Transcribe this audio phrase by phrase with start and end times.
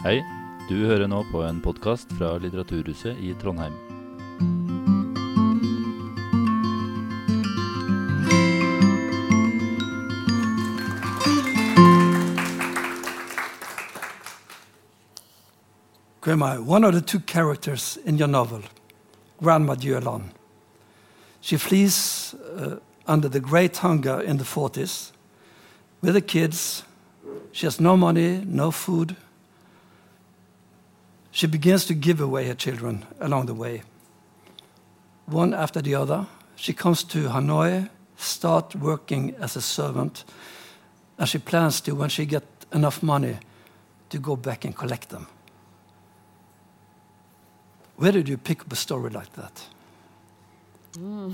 [0.00, 0.22] Hei,
[0.64, 3.74] du hører nå på en podkast fra Litteraturhuset i Trondheim.
[16.22, 18.62] Grandma, one of the two characters in your novel,
[19.42, 20.30] Grandma Diệu Lan,
[21.42, 22.76] she flees uh,
[23.06, 25.12] under the great hunger in the 40s
[26.00, 26.84] with the kids.
[27.52, 29.14] She has no money, no food.
[31.32, 33.82] She begins to give away her children along the way.
[35.26, 40.24] One after the other, she comes to Hanoi, start working as a servant,
[41.18, 43.38] and she plans to, when she get enough money,
[44.08, 45.26] to go back and collect them.
[47.96, 49.62] Where did you pick up a story like that?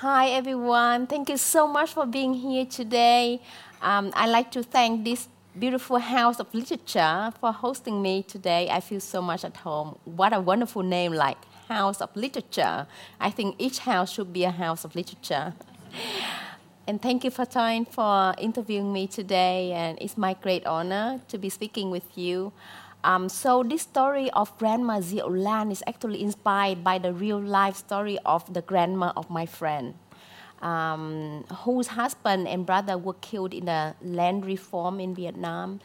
[0.00, 1.06] Hi, everyone.
[1.06, 3.40] Thank you so much for being here today.
[3.80, 8.68] Um, I'd like to thank this beautiful House of Literature for hosting me today.
[8.70, 9.98] I feel so much at home.
[10.04, 12.86] What a wonderful name, like House of Literature.
[13.20, 15.54] I think each house should be a house of literature.
[16.86, 19.72] And thank you, Fartein, for interviewing me today.
[19.72, 22.52] And it's my great honor to be speaking with you.
[23.04, 27.76] Um, so this story of Grandma Diệu Lan is actually inspired by the real life
[27.76, 29.94] story of the grandma of my friend,
[30.62, 35.80] um, whose husband and brother were killed in the land reform in Vietnam,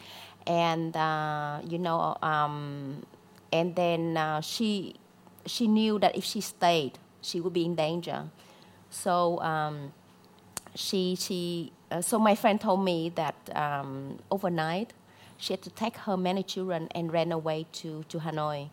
[0.48, 3.06] and uh, you know, um,
[3.52, 4.96] and then uh, she
[5.46, 8.30] she knew that if she stayed, she would be in danger.
[8.90, 9.94] So um,
[10.76, 14.94] she she uh, so my friend told me that um, overnight
[15.40, 18.70] she had to take her many children and ran away to, to Hanoi.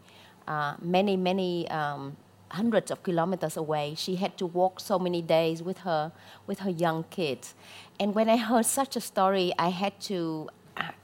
[0.48, 2.16] Uh, many, many um,
[2.50, 3.94] hundreds of kilometers away.
[3.96, 6.12] She had to walk so many days with her,
[6.46, 7.54] with her young kids.
[7.98, 10.48] And when I heard such a story, I had to,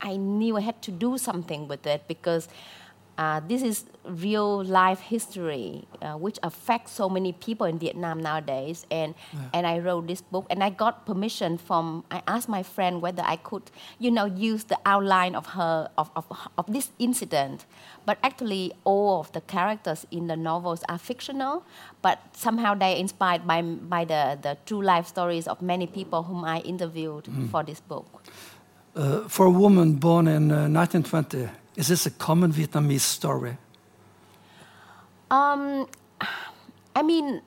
[0.01, 2.49] I knew I had to do something with it because
[3.23, 8.79] uh, this is real life history uh, which affects so many people in Vietnam nowadays
[8.91, 9.55] and yeah.
[9.55, 13.23] and I wrote this book and I got permission from I asked my friend whether
[13.35, 13.65] I could
[14.05, 16.25] you know use the outline of her of, of,
[16.59, 17.59] of this incident
[18.07, 21.65] but actually all of the characters in the novels are fictional
[22.07, 23.63] but somehow they are inspired by
[23.97, 27.49] by the, the true life stories of many people whom I interviewed mm.
[27.53, 28.07] for this book
[28.97, 33.57] uh, for a woman born in uh, 1920 is this a common Vietnamese story?
[35.31, 35.89] Um,
[36.95, 37.41] I mean,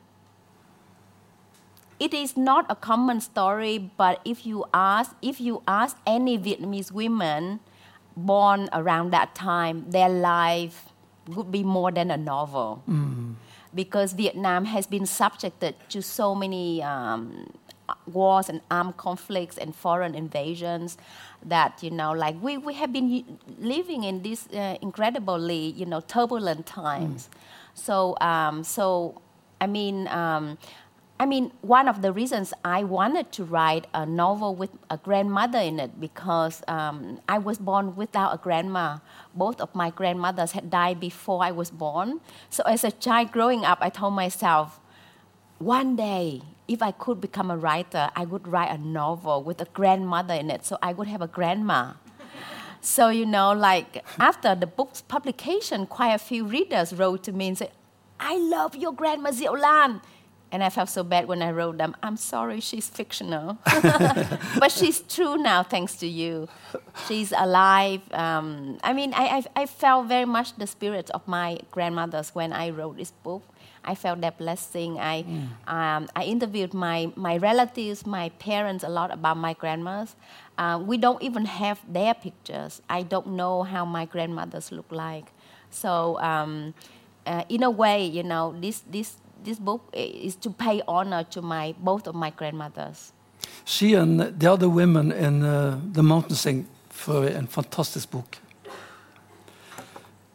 [1.99, 6.91] it is not a common story, but if you ask, if you ask any Vietnamese
[6.91, 7.59] women
[8.17, 10.89] born around that time, their life
[11.27, 12.83] would be more than a novel.
[12.89, 13.35] Mm.
[13.73, 17.51] Because Vietnam has been subjected to so many um,
[18.05, 20.97] wars and armed conflicts and foreign invasions
[21.45, 23.23] that you know like we, we have been
[23.59, 27.37] living in these uh, incredibly you know turbulent times mm.
[27.73, 29.21] so um, so
[29.61, 30.57] i mean um,
[31.17, 35.59] I mean, one of the reasons I wanted to write a novel with a grandmother
[35.59, 38.97] in it because um, I was born without a grandma.
[39.33, 42.19] Both of my grandmothers had died before I was born.
[42.49, 44.81] So, as a child growing up, I told myself,
[45.57, 49.65] one day, if I could become a writer, I would write a novel with a
[49.65, 51.93] grandmother in it, so I would have a grandma.
[52.81, 57.49] so, you know, like after the book's publication, quite a few readers wrote to me
[57.49, 57.71] and said,
[58.19, 60.01] I love your grandma Diệu Lan.
[60.51, 61.95] And I felt so bad when I wrote them.
[62.01, 63.57] I'm sorry, she's fictional.
[64.59, 66.47] but she's true now, thanks to you.
[67.07, 68.01] She's alive.
[68.13, 72.53] Um, I mean, I, I, I felt very much the spirit of my grandmothers when
[72.53, 73.43] I wrote this book.
[73.85, 74.99] I felt that blessing.
[74.99, 75.47] I, mm.
[75.67, 80.15] um, I interviewed my, my relatives, my parents a lot about my grandmas.
[80.57, 82.81] Uh, we don't even have their pictures.
[82.89, 85.31] I don't know how my grandmothers look like.
[85.69, 86.73] So um,
[87.25, 91.41] uh, in a way, you know, this, this, this book is to pay honor to
[91.41, 93.13] my, both of my grandmothers.
[93.63, 98.37] She and the other women in uh, The Mountain Sing for a fantastic book.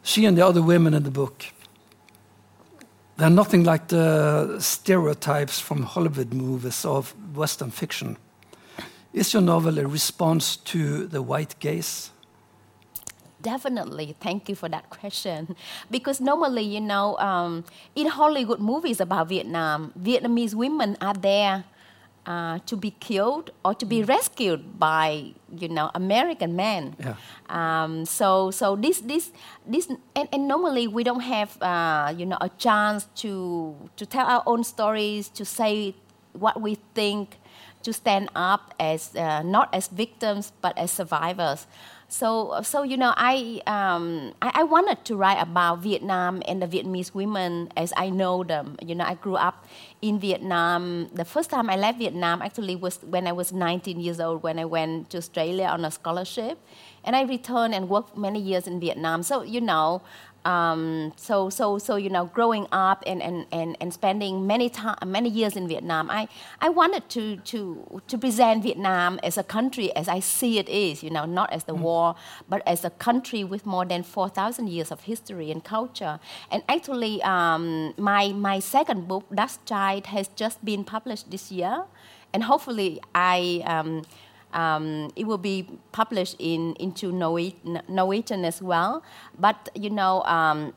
[0.03, 1.40] She and the other women in the book
[3.21, 8.17] they're nothing like the stereotypes from Hollywood movies of Western fiction.
[9.13, 12.09] Is your novel a response to the white gaze?
[13.39, 14.15] Definitely.
[14.19, 15.55] Thank you for that question.
[15.91, 17.63] Because normally, you know, um,
[17.95, 21.63] in Hollywood movies about Vietnam, Vietnamese women are there
[22.25, 24.07] uh, to be killed or to be mm.
[24.07, 26.95] rescued by you know American men.
[26.99, 27.15] Yeah.
[27.49, 29.31] Um, so so this this
[29.65, 34.27] this and, and normally we don't have uh, you know a chance to to tell
[34.27, 35.95] our own stories to say
[36.33, 37.37] what we think
[37.83, 41.67] to stand up as uh, not as victims but as survivors.
[42.11, 46.67] So, so you know, I, um, I, I wanted to write about Vietnam and the
[46.67, 48.75] Vietnamese women as I know them.
[48.85, 49.65] You know, I grew up
[50.01, 51.07] in Vietnam.
[51.13, 54.59] The first time I left Vietnam actually was when I was 19 years old when
[54.59, 56.59] I went to Australia on a scholarship,
[57.05, 59.23] and I returned and worked many years in Vietnam.
[59.23, 60.01] So you know,
[60.45, 64.97] um, so, so, so you know, growing up and, and, and, and spending many time,
[65.05, 66.27] many years in Vietnam, I,
[66.59, 71.03] I wanted to, to, to present Vietnam as a country as I see it is,
[71.03, 71.81] you know, not as the mm.
[71.81, 72.15] war,
[72.49, 76.19] but as a country with more than 4,000 years of history and culture.
[76.49, 81.83] And actually, um, my, my second book, Dust Child, has just been published this year.
[82.33, 83.63] And hopefully I...
[83.65, 84.03] Um,
[84.53, 89.03] um, it will be published in into Norwegian as well.
[89.39, 90.73] But you know, um,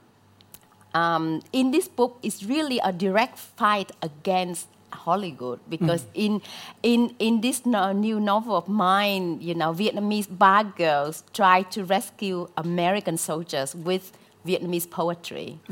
[0.95, 6.11] um, in this book, it's really a direct fight against Hollywood because mm.
[6.15, 6.43] in
[6.83, 11.85] in in this no, new novel of mine, you know, Vietnamese bad girls try to
[11.85, 14.13] rescue American soldiers with
[14.47, 15.59] Vietnamese poetry,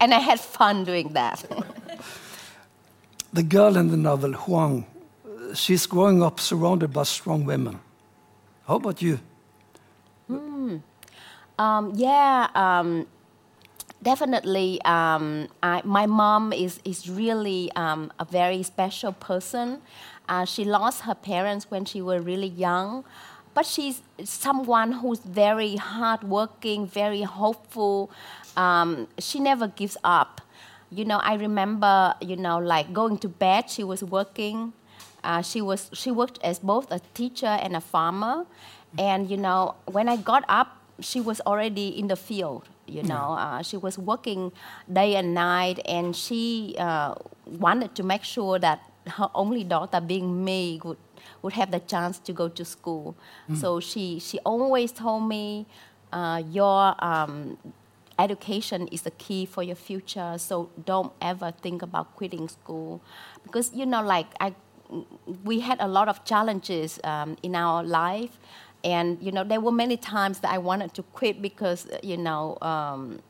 [0.00, 1.44] and I had fun doing that.
[3.32, 4.84] the girl in the novel, Hương,
[5.54, 7.80] she's growing up surrounded by strong women.
[8.66, 9.18] How about you?
[10.26, 10.76] Hmm.
[11.58, 13.06] Um, yeah, um,
[14.02, 14.80] definitely.
[14.84, 19.82] Um, I, my mom is, is really um, a very special person.
[20.28, 23.04] Uh, she lost her parents when she was really young,
[23.54, 28.10] but she's someone who's very hardworking, very hopeful.
[28.56, 30.40] Um, she never gives up.
[30.90, 34.72] You know, I remember, you know, like going to bed, she was working
[35.24, 38.46] uh, she was she worked as both a teacher and a farmer,
[38.98, 42.68] and you know when I got up, she was already in the field.
[42.86, 44.52] You know, uh, she was working
[44.92, 47.14] day and night, and she uh,
[47.46, 50.98] wanted to make sure that her only daughter, being me, would
[51.42, 53.14] would have the chance to go to school.
[53.48, 53.56] Mm.
[53.56, 55.66] So she she always told me,
[56.12, 57.56] uh, your um,
[58.18, 60.36] education is the key for your future.
[60.38, 63.00] So don't ever think about quitting school,
[63.44, 64.54] because you know, like I
[65.44, 68.38] we had a lot of challenges um, in our life,
[68.84, 72.58] and you know there were many times that I wanted to quit because you know.
[72.62, 73.20] Um,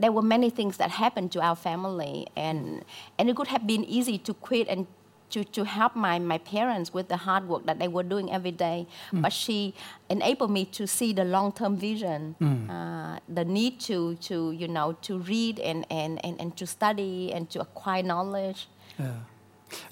[0.00, 2.84] there were many things that happened to our family, and
[3.18, 4.86] and it could have been easy to quit and
[5.30, 8.50] to, to help my, my parents with the hard work that they were doing every
[8.50, 8.86] day.
[9.12, 9.22] Mm.
[9.22, 9.74] But she
[10.08, 12.68] enabled me to see the long term vision, mm.
[12.70, 17.32] uh, the need to, to, you know, to read and, and, and, and to study
[17.32, 18.68] and to acquire knowledge.
[18.98, 19.12] Yeah.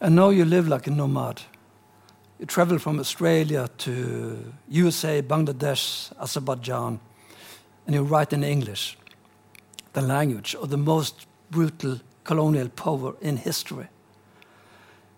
[0.00, 1.42] And now you live like a nomad.
[2.38, 7.00] You travel from Australia to USA, Bangladesh, Azerbaijan,
[7.86, 8.98] and you write in English,
[9.92, 13.88] the language of the most brutal colonial power in history.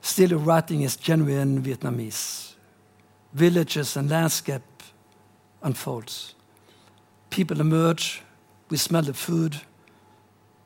[0.00, 2.54] Still, your writing is genuine Vietnamese.
[3.32, 4.62] Villages and landscape
[5.62, 6.34] unfolds.
[7.30, 8.22] People emerge.
[8.70, 9.60] We smell the food.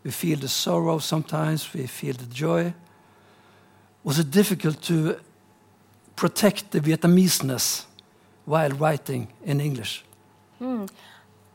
[0.04, 1.72] We feel the sorrow sometimes.
[1.72, 2.74] We feel the joy
[4.04, 5.18] was it difficult to
[6.16, 7.86] protect the Vietnameseness
[8.44, 10.04] while writing in English?
[10.58, 10.86] Hmm.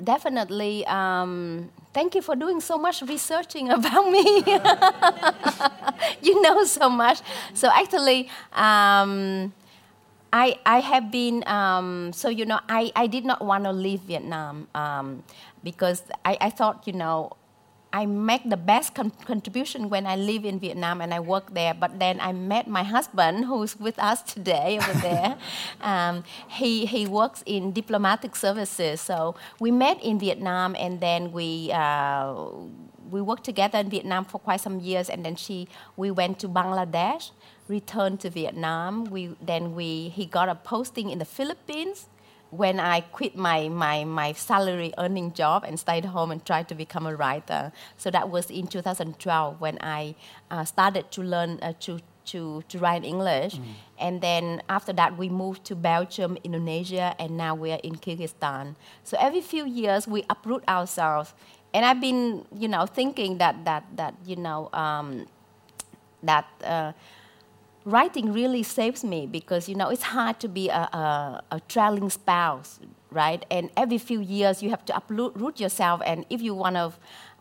[0.03, 0.85] Definitely.
[0.85, 4.43] Um, thank you for doing so much researching about me.
[6.21, 7.21] you know so much.
[7.53, 9.53] So actually, um,
[10.31, 14.01] I, I have been, um, so you know, I, I did not want to leave
[14.01, 15.23] Vietnam um,
[15.63, 17.31] because I, I thought, you know,
[17.93, 21.73] I make the best con- contribution when I live in Vietnam and I work there.
[21.73, 25.37] But then I met my husband, who's with us today over there.
[25.81, 31.71] um, he he works in diplomatic services, so we met in Vietnam, and then we.
[31.71, 32.35] Uh,
[33.09, 36.49] we worked together in Vietnam for quite some years, and then she, we went to
[36.49, 37.31] Bangladesh,
[37.69, 39.05] returned to Vietnam.
[39.05, 42.07] We, then we, he got a posting in the Philippines,
[42.51, 46.75] when I quit my, my, my salary earning job and stayed home and tried to
[46.75, 47.71] become a writer.
[47.97, 50.15] So that was in 2012 when I
[50.49, 53.55] uh, started to learn uh, to, to, to write English.
[53.55, 53.63] Mm.
[53.99, 58.75] And then after that, we moved to Belgium, Indonesia, and now we're in Kyrgyzstan.
[59.03, 61.33] So every few years, we uproot ourselves.
[61.73, 65.27] And I've been, you know, thinking that, that, that you know, um,
[66.23, 66.93] that uh,
[67.87, 72.09] writing really saves me because you know it's hard to be a, a, a traveling
[72.09, 72.79] spouse
[73.11, 73.45] right?
[73.49, 76.91] And every few years you have to uproot yourself and if you want to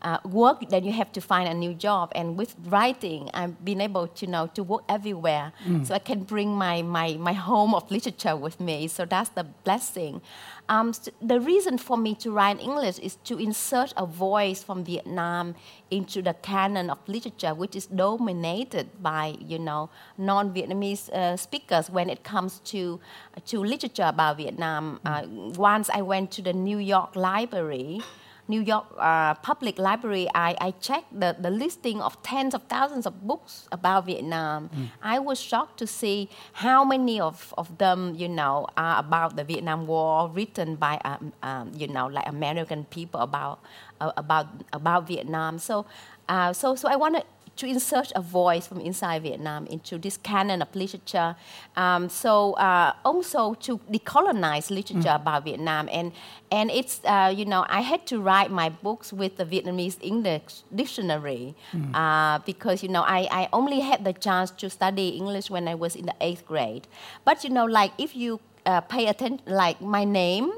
[0.02, 2.12] uh, work, then you have to find a new job.
[2.14, 5.52] And with writing, I've been able to you know to work everywhere,
[5.84, 8.88] so I can bring my, my my home of literature with me.
[8.88, 10.20] So that's the blessing.
[10.68, 14.84] Um, s- the reason for me to write English is to insert a voice from
[14.84, 15.54] Vietnam
[15.90, 19.88] into the canon of literature, which is dominated by you know
[20.18, 23.00] non-Vietnamese uh, speakers when it comes to
[23.46, 25.00] to literature about Vietnam.
[25.04, 25.22] Uh,
[25.56, 28.02] once I went to the New York Library.
[28.48, 33.06] New York uh, Public Library, I, I checked the, the listing of tens of thousands
[33.06, 34.70] of books about Vietnam.
[35.02, 39.44] I was shocked to see how many of, of them, you know, are about the
[39.44, 43.58] Vietnam War, written by, um, um, you know, like American people about,
[44.00, 45.58] uh, about, about Vietnam.
[45.58, 45.86] So,
[46.28, 47.26] uh, so, so I wanted to
[47.64, 51.36] insert a voice from inside Vietnam into this canon of literature.
[51.76, 56.12] Um, so uh, also to decolonize literature about Vietnam, and
[56.50, 60.62] and it's uh, you know I had to write my books with the Vietnamese English
[60.75, 61.54] dictionary
[61.94, 65.75] uh, because you know I, I only had the chance to study English when I
[65.75, 66.86] was in the eighth grade.
[67.25, 70.52] But you know like if you uh, pay attention, like my name.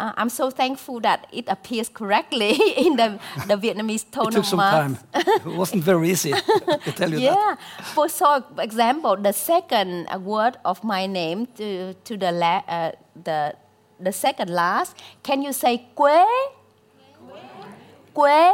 [0.00, 2.52] Uh, I'm so thankful that it appears correctly
[2.86, 3.08] in the,
[3.46, 4.76] the Vietnamese tone It took some marks.
[4.76, 4.98] time.
[5.46, 7.36] It wasn't very easy, I tell you that.
[7.36, 7.54] Yeah.
[7.94, 12.92] For so example, the second word of my name to, to the, la- uh,
[13.24, 13.54] the
[14.02, 16.24] the second last, can you say quế?
[18.14, 18.52] Quế.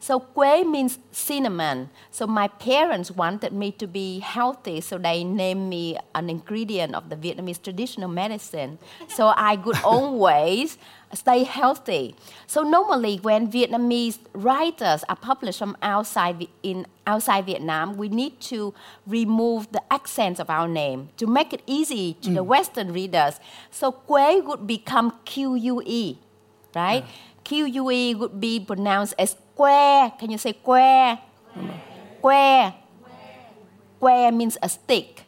[0.00, 1.88] So quế means cinnamon.
[2.10, 7.08] So my parents wanted me to be healthy, so they named me an ingredient of
[7.08, 8.78] the Vietnamese traditional medicine.
[9.08, 10.78] So I could always
[11.12, 12.14] stay healthy.
[12.46, 18.74] So normally when Vietnamese writers are published from outside in outside Vietnam, we need to
[19.06, 22.46] remove the accents of our name to make it easy to the mm.
[22.46, 23.40] Western readers.
[23.70, 26.18] So quế would become Q U E,
[26.74, 27.04] right?
[27.48, 30.12] QUE would be pronounced as que.
[30.18, 31.18] Can you say que?
[32.22, 32.72] Que.
[34.00, 35.24] Que means a stick.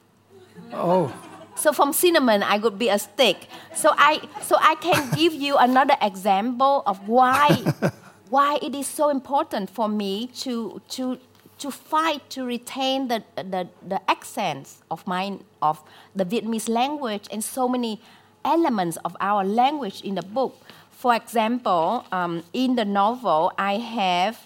[0.72, 1.12] Oh,
[1.60, 3.46] So from cinnamon, I could be a stick.
[3.74, 7.48] So I, so I can give you another example of why,
[8.30, 11.18] why it is so important for me to, to,
[11.58, 15.82] to fight to retain the, the, the accents of mine, of
[16.16, 18.00] the Vietnamese language and so many
[18.42, 20.56] elements of our language in the book.
[21.00, 24.36] For example, um, in the novel, I have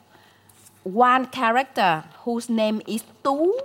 [0.84, 3.58] one character whose name is Tu.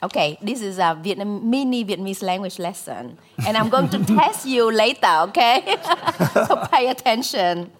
[0.00, 4.70] Okay, this is a Vietnam, mini Vietnamese language lesson, and I'm going to test you
[4.70, 5.76] later, okay?
[6.46, 7.72] so pay attention.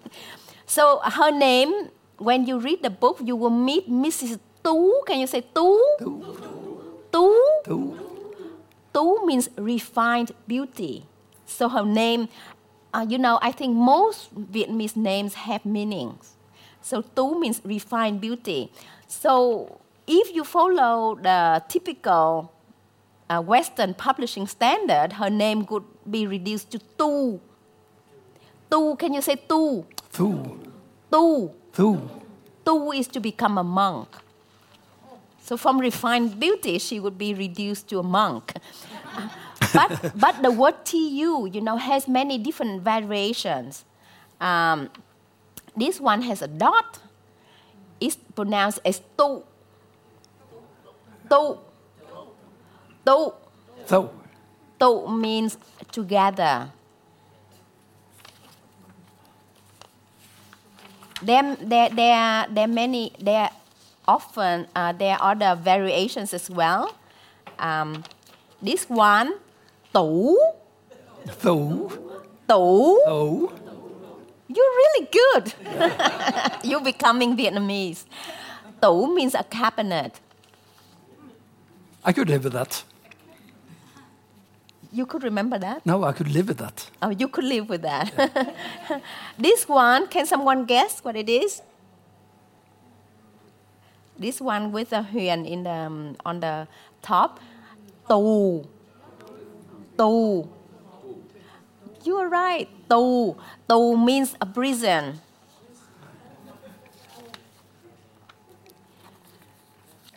[0.65, 4.37] So her name, when you read the book, you will meet Mrs.
[4.65, 5.01] Tu.
[5.07, 5.79] Can you say Tu?
[5.99, 6.11] Tu.
[7.63, 7.97] two.
[8.93, 11.05] Tu means refined beauty.
[11.45, 12.27] So her name,
[12.93, 16.33] uh, you know, I think most Vietnamese names have meanings.
[16.81, 18.71] So Tu means refined beauty.
[19.07, 22.51] So if you follow the typical
[23.29, 27.39] uh, Western publishing standard, her name could be reduced to Tu.
[28.69, 29.85] Tu, can you say Tu?
[30.11, 30.59] Two.
[31.11, 31.51] Tu.
[31.73, 32.09] Two.
[32.65, 34.09] Tu is to become a monk.
[35.41, 38.53] So from refined beauty, she would be reduced to a monk.
[39.73, 43.85] But, but the word tu, you know, has many different variations.
[44.39, 44.89] Um,
[45.75, 46.99] this one has a dot.
[47.99, 49.43] It's pronounced as tu.
[51.29, 51.57] Tu.
[53.05, 53.33] Tu.
[53.85, 54.11] So,
[54.79, 55.57] Tu means
[55.91, 56.69] together.
[61.21, 63.51] There, there, there, are, there are many, there are
[64.05, 66.95] often, uh, there are other variations as well.
[67.59, 68.03] Um,
[68.61, 69.35] this one,
[69.93, 70.35] tủ,
[71.41, 71.89] two.
[72.47, 72.99] tủ.
[73.07, 73.51] Oh.
[74.47, 75.53] You're really good.
[76.63, 78.05] You're becoming Vietnamese.
[78.81, 80.19] Tủ means a cabinet.
[82.05, 82.83] I could live with that.
[84.91, 85.85] You could remember that?
[85.85, 86.91] No, I could live with that.
[87.01, 88.11] Oh, you could live with that.
[89.39, 91.63] this one, can someone guess what it is?
[94.19, 96.67] This one with a huyền in the, um, on the
[97.01, 97.39] top.
[98.07, 98.67] Tù.
[99.97, 100.47] Tù.
[102.03, 102.69] You are right.
[102.89, 103.35] Tù.
[103.67, 105.19] Tù means a prison.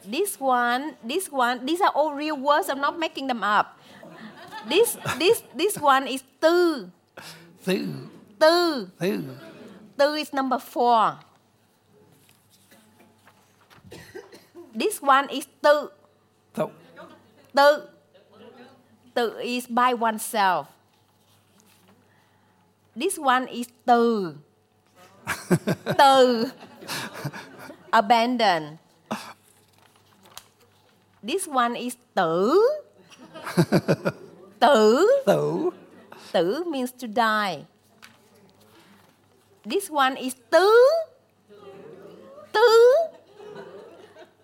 [0.06, 2.68] This one, this one, these are all real words.
[2.68, 3.78] I'm not making them up.
[4.68, 6.90] This, this, this one is tư.
[7.64, 8.09] Two.
[8.38, 8.90] Tư.
[9.00, 9.37] Two.
[9.99, 11.18] Tư is number four.
[14.75, 15.90] This one is tự.
[16.54, 16.71] So,
[17.54, 17.95] Tự.
[19.16, 20.68] Tự is by oneself.
[22.92, 24.35] This one is từ.
[25.99, 26.50] Từ.
[27.90, 28.76] Abandon.
[31.23, 32.61] This one is tử.
[34.61, 35.06] tử.
[35.26, 35.70] Tử.
[36.32, 37.64] Tử means to die.
[39.64, 40.68] This one is tứ.
[42.52, 42.94] Tứ.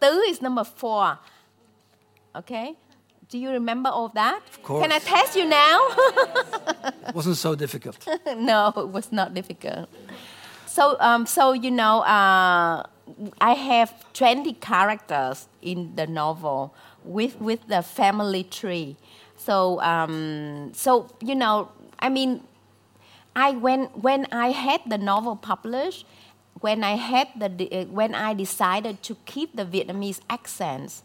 [0.01, 1.19] Tứ is number four.
[2.35, 2.75] Okay?
[3.33, 4.43] Do you remember all that?
[4.51, 4.83] Of course.
[4.83, 5.81] Can I test you now?
[7.09, 8.07] It wasn't so difficult.
[8.37, 9.89] no, it was not difficult.
[10.67, 12.83] So, um, so you know, uh,
[13.41, 16.75] I have 20 characters in the novel
[17.05, 18.97] with, with the family tree.
[19.39, 22.43] So, um, so you know, I mean,
[23.35, 26.05] I when when I had the novel published,
[26.61, 31.03] when I had the uh, when I decided to keep the Vietnamese accents,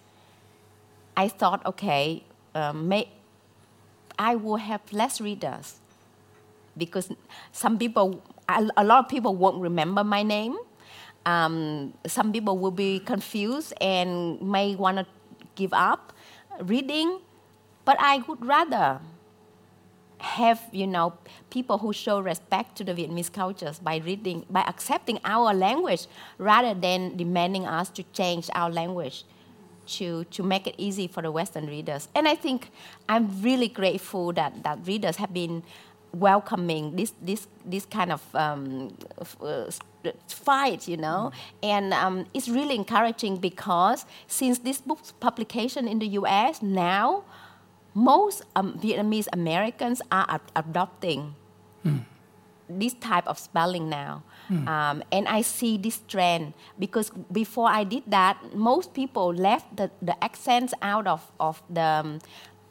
[1.18, 3.10] I thought, okay, um, may,
[4.20, 5.80] I will have less readers
[6.78, 7.12] because
[7.52, 10.56] some people, a, lot of people won't remember my name.
[11.26, 15.08] Um, some people will be confused and may want to
[15.56, 16.14] give up
[16.62, 17.20] reading,
[17.84, 19.00] but I would rather
[20.20, 21.14] have you know
[21.52, 26.08] people who show respect to the Vietnamese cultures by reading by accepting our language
[26.40, 29.26] rather than demanding us to change our language
[29.88, 32.08] to, to make it easy for the Western readers.
[32.16, 32.70] And I think
[33.10, 35.64] I'm really grateful that, that readers have been
[36.14, 38.96] welcoming this, this, this kind of um,
[39.42, 39.70] uh,
[40.28, 41.32] fight, you know.
[41.62, 47.24] And um, it's really encouraging because since this book's publication in the US, now
[47.94, 51.36] most um, Vietnamese Americans are ad- adopting
[52.70, 54.24] this type of spelling now.
[54.68, 59.92] Um, and I see this trend because before I did that, most people left the,
[60.02, 62.20] the accents out of, of the um,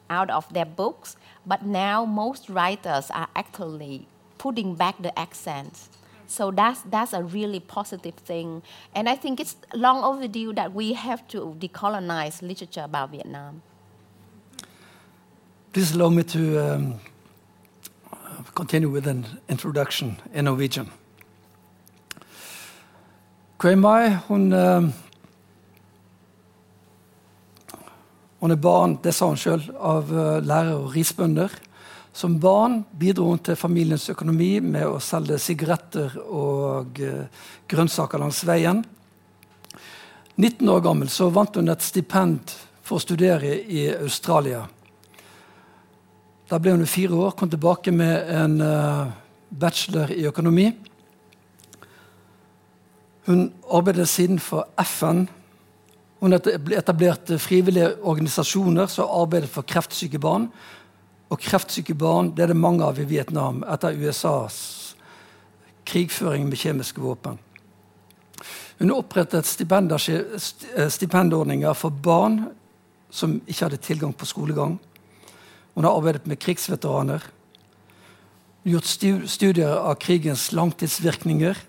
[0.09, 5.89] out of their books, but now most writers are actually putting back the accents.
[6.27, 8.61] So that's that's a really positive thing,
[8.93, 13.61] and I think it's long overdue that we have to decolonize literature about Vietnam.
[15.71, 16.99] Please allow me to um,
[18.55, 20.91] continue with an introduction in Norwegian.
[23.57, 24.89] Kwe Mai, hun eh,
[28.39, 31.53] Hun er barn, det sa hun selv, av eh, lærere og risbønder.
[32.13, 37.25] Som barn bidro hun til familiens økonomi med å selge sigaretter og eh,
[37.69, 38.83] grønnsaker langs veien.
[40.37, 42.53] 19 år gammel så vant hun et stipend
[42.85, 44.67] for å studere i Australia.
[46.47, 49.07] Da ble hun fire år, kom tilbake med en eh,
[49.49, 50.69] bachelor i økonomi.
[53.27, 55.27] Hun arbeidet siden for FN.
[56.21, 60.47] Hun etablerte frivillige organisasjoner som arbeidet for kreftsyke barn.
[61.27, 64.95] Og kreftsyke barn det er det mange av i Vietnam etter USAs
[65.87, 67.35] krigføring med kjemiske våpen.
[68.79, 72.45] Hun opprettet stipendordninger for barn
[73.11, 74.79] som ikke hadde tilgang på skolegang.
[75.77, 77.21] Hun har arbeidet med krigsveteraner.
[78.65, 78.87] Gjort
[79.29, 81.59] studier av krigens langtidsvirkninger.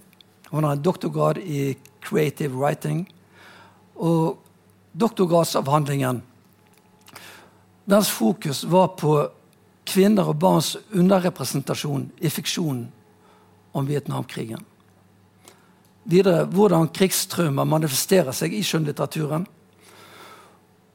[0.49, 3.03] Hun har en doktorgrad i creative writing.
[4.01, 4.39] Og
[4.97, 6.23] doktorgradsavhandlingen
[7.85, 9.13] Dens fokus var på
[9.89, 12.87] kvinner og barns underrepresentasjon i fiksjonen
[13.77, 14.65] om Vietnamkrigen.
[16.09, 19.45] Videre hvordan krigstraumer manifesterer seg i skjønnlitteraturen.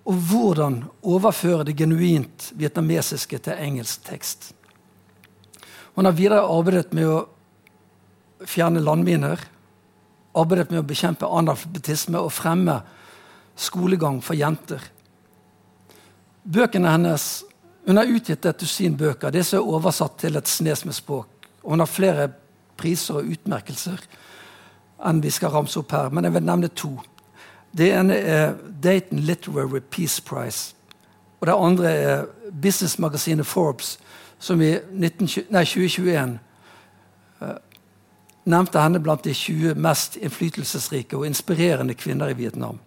[0.03, 4.51] Og hvordan overføre det genuint vietnamesiske til engelsk tekst.
[5.95, 7.21] Hun har videre arbeidet med å
[8.49, 9.39] fjerne landminer,
[10.35, 12.79] arbeidet med å bekjempe analfabetisme og fremme
[13.55, 14.81] skolegang for jenter.
[16.43, 17.43] Bøkene hennes
[17.85, 19.27] Hun har utgitt et dusin bøker.
[19.35, 21.49] Disse er oversatt til et snes med språk.
[21.67, 22.29] Hun har flere
[22.79, 23.99] priser og utmerkelser
[25.03, 26.93] enn vi skal ramse opp her, men jeg vil nevne to.
[27.77, 30.75] Det ene er Dayton Literary Peace Prize.
[31.41, 32.25] Og det andre er
[32.61, 33.99] businessmagasinet Forbes,
[34.39, 36.37] som i 19, nei, 2021
[37.41, 37.49] uh,
[38.45, 42.79] nevnte henne blant de 20 mest innflytelsesrike og inspirerende kvinner i Vietnam.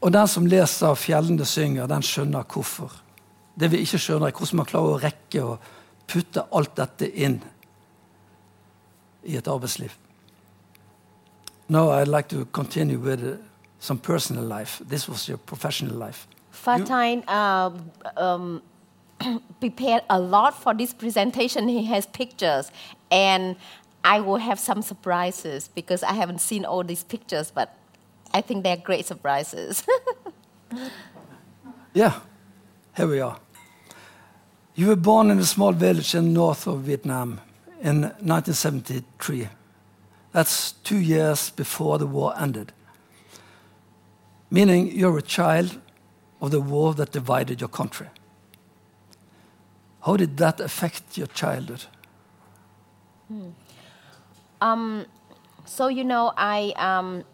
[0.00, 2.92] Og den som leser 'Fjellene synger', den skjønner hvorfor.
[3.60, 5.58] Det vi ikke skjønner, er hvordan man klarer å rekke å
[6.06, 7.42] putte alt dette inn
[9.24, 9.90] i et arbeidsliv.
[11.68, 13.36] Now I'd like to continue with uh,
[13.80, 14.80] some personal life.
[14.88, 16.26] This was your professional life.
[16.52, 17.70] Fartein uh,
[18.16, 18.62] um,
[19.60, 21.68] prepared a lot for this presentation.
[21.68, 22.70] He has pictures,
[23.10, 23.56] and
[24.04, 27.76] I will have some surprises because I haven't seen all these pictures, but
[28.32, 29.84] I think they're great surprises.
[31.96, 32.20] Yeah,
[32.94, 33.38] here we are.
[34.74, 37.40] You were born in a small village in north of Vietnam
[37.80, 39.48] in 1973.
[40.36, 42.74] That's two years before the war ended.
[44.50, 45.80] Meaning you're a child
[46.42, 48.08] of the war that divided your country.
[50.04, 51.84] How did that affect your childhood?
[54.60, 55.06] Um,
[55.64, 57.24] so you know, I um,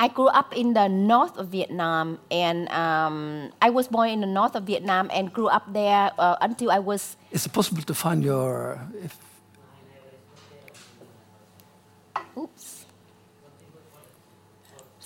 [0.00, 4.32] I grew up in the north of Vietnam, and um, I was born in the
[4.40, 7.18] north of Vietnam and grew up there uh, until I was.
[7.32, 8.80] Is it possible to find your?
[9.04, 9.27] If,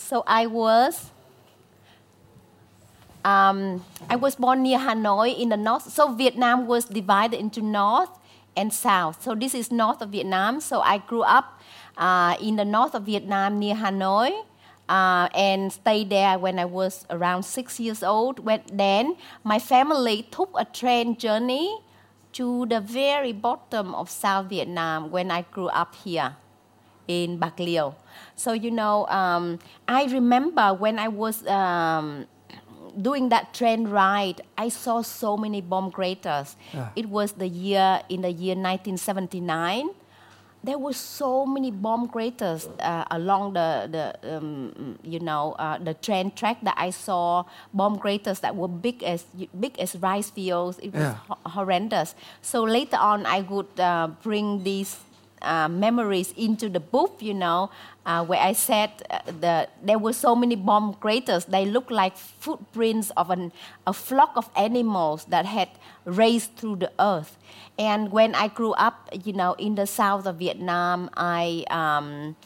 [0.03, 1.11] So I was.
[3.25, 5.91] Um, I was born near Hanoi in the north.
[5.93, 8.11] So Vietnam was divided into north
[8.57, 9.23] and south.
[9.23, 10.61] So this is north of Vietnam.
[10.61, 11.61] So I grew up
[11.97, 14.45] uh, in the north of Vietnam near Hanoi.
[14.88, 18.41] Uh, and stayed there when I was around six years old.
[18.41, 21.79] When then my family took a train journey
[22.33, 26.37] to the very bottom of South Vietnam when I grew up here
[27.09, 27.93] in Bạc Liêu.
[28.37, 32.27] So you know, um, I remember when I was um,
[33.01, 36.57] doing that train ride, I saw so many bomb craters.
[36.75, 36.88] Yeah.
[36.97, 39.91] It was the year in the year 1979.
[40.65, 45.95] There were so many bomb craters uh, along the, the um, you know uh, the
[45.95, 49.25] train track that I saw bomb craters that were big as
[49.59, 50.79] big as rice fields.
[50.79, 51.15] It was Yeah.
[51.29, 52.15] ho- horrendous.
[52.43, 55.01] So later on, I would uh, bring these
[55.42, 57.70] uh, memories into the book, you know,
[58.07, 61.44] uh, where I said uh, the, there were so many bomb craters.
[61.44, 63.52] They looked like footprints of an,
[63.87, 65.68] a flock of animals that had
[66.05, 67.37] raced through the earth.
[67.78, 72.37] And when I grew up, you know, in the south of Vietnam, I, um,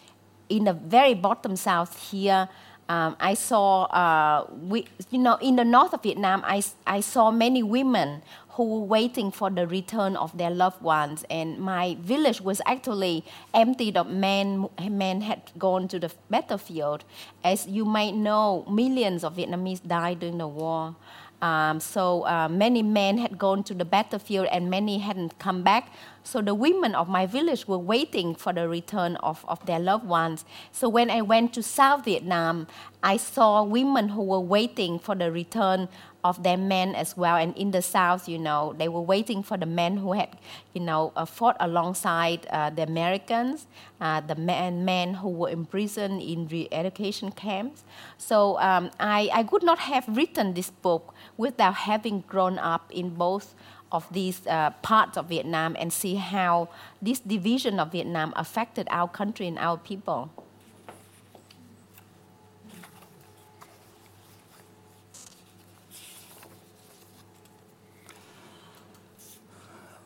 [0.48, 2.48] in the very bottom south here,
[2.88, 7.62] um, I saw, uh, we, you know, in the north of Vietnam, I saw many
[7.62, 8.22] women
[8.56, 11.24] who were waiting for the return of their loved ones.
[11.28, 13.22] And my village was actually
[13.52, 14.68] emptied of men.
[14.90, 17.04] Men had gone to the battlefield.
[17.44, 20.96] As you might know, millions of Vietnamese died during the war.
[21.42, 25.92] Um, so uh, many men had gone to the battlefield and many hadn't come back.
[26.22, 30.06] So the women of my village were waiting for the return of, of their loved
[30.06, 30.44] ones.
[30.72, 32.66] So when I went to South Vietnam,
[33.02, 35.88] I saw women who were waiting for the return
[36.26, 37.36] of their men as well.
[37.36, 40.30] And in the South, you know, they were waiting for the men who had,
[40.74, 43.68] you know, uh, fought alongside uh, the Americans,
[44.00, 47.84] uh, the men, men who were imprisoned in re-education camps.
[48.18, 53.10] So um, I, I could not have written this book without having grown up in
[53.10, 53.54] both
[53.92, 56.68] of these uh, parts of Vietnam and see how
[57.00, 60.30] this division of Vietnam affected our country and our people.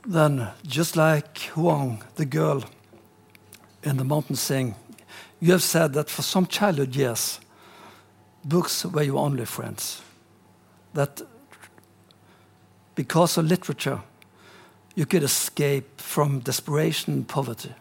[0.07, 2.65] Then, just like Hương, the girl
[3.83, 4.75] in the mountain sing,
[5.41, 7.41] you have said that for some childhood years,
[8.45, 10.03] books were your only friends.
[10.95, 11.23] That
[12.95, 14.01] because of literature,
[14.95, 17.75] you could escape from desperation and poverty.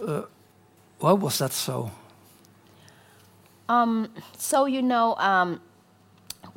[0.00, 0.22] Uh,
[0.98, 1.90] why was that so?
[3.68, 5.60] Um, so you know, um,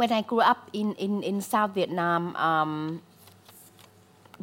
[0.01, 3.03] when I grew up in, in, in South Vietnam, um,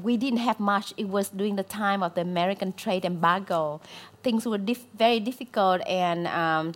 [0.01, 0.95] we didn't have much.
[0.97, 3.81] It was during the time of the American trade embargo.
[4.23, 6.75] Things were dif- very difficult, and um,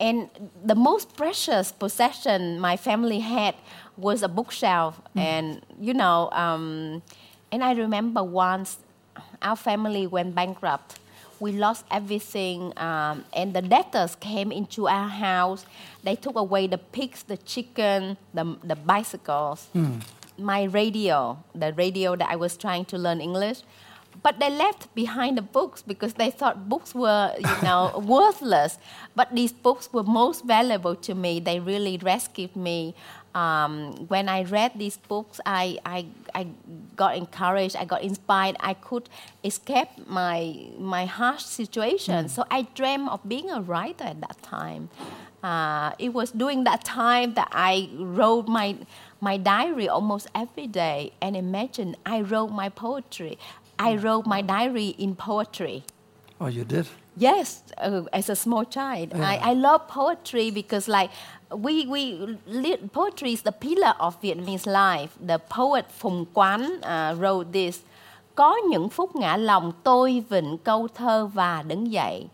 [0.00, 0.28] and
[0.64, 3.54] the most precious possession my family had
[3.96, 5.00] was a bookshelf.
[5.14, 7.02] And you know, um,
[7.52, 8.78] and I remember once
[9.42, 10.98] our family went bankrupt.
[11.40, 15.66] We lost everything, um, and the debtors came into our house.
[16.02, 19.68] They took away the pigs, the chicken, the, the bicycles,
[20.38, 23.62] my radio, the radio that I was trying to learn English.
[24.22, 28.78] But they left behind the books because they thought books were, you know, worthless.
[29.16, 31.40] But these books were most valuable to me.
[31.40, 32.94] They really rescued me.
[33.34, 36.46] Um, when I read these books, I, I, I
[36.94, 38.56] got encouraged, I got inspired.
[38.60, 39.08] I could
[39.42, 42.28] escape my, my harsh situation.
[42.28, 44.88] So I dreamed of being a writer at that time.
[45.42, 48.76] Uh, it was during that time that I wrote my,
[49.20, 51.12] my diary almost every day.
[51.20, 53.36] And imagine, I wrote my poetry.
[53.78, 55.84] I wrote my diary in poetry.
[56.40, 56.86] Oh, you did?
[57.16, 61.10] Yes, uh, as a small child, I, I love poetry because like
[61.50, 62.36] we we
[62.92, 65.10] poetry is the pillar of Vietnamese life.
[65.26, 67.80] The poet Phùng Quán uh, wrote this.
[68.34, 72.26] Có những phút ngã lòng tôi vịnh câu thơ và đứng dậy.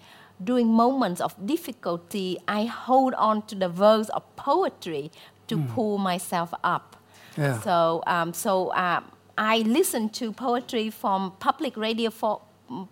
[0.47, 5.11] During moments of difficulty, I hold on to the verse of poetry
[5.49, 6.97] to pull myself up.
[7.37, 7.61] Yeah.
[7.65, 9.05] So, um, so um,
[9.37, 12.41] I listen to poetry from public radio for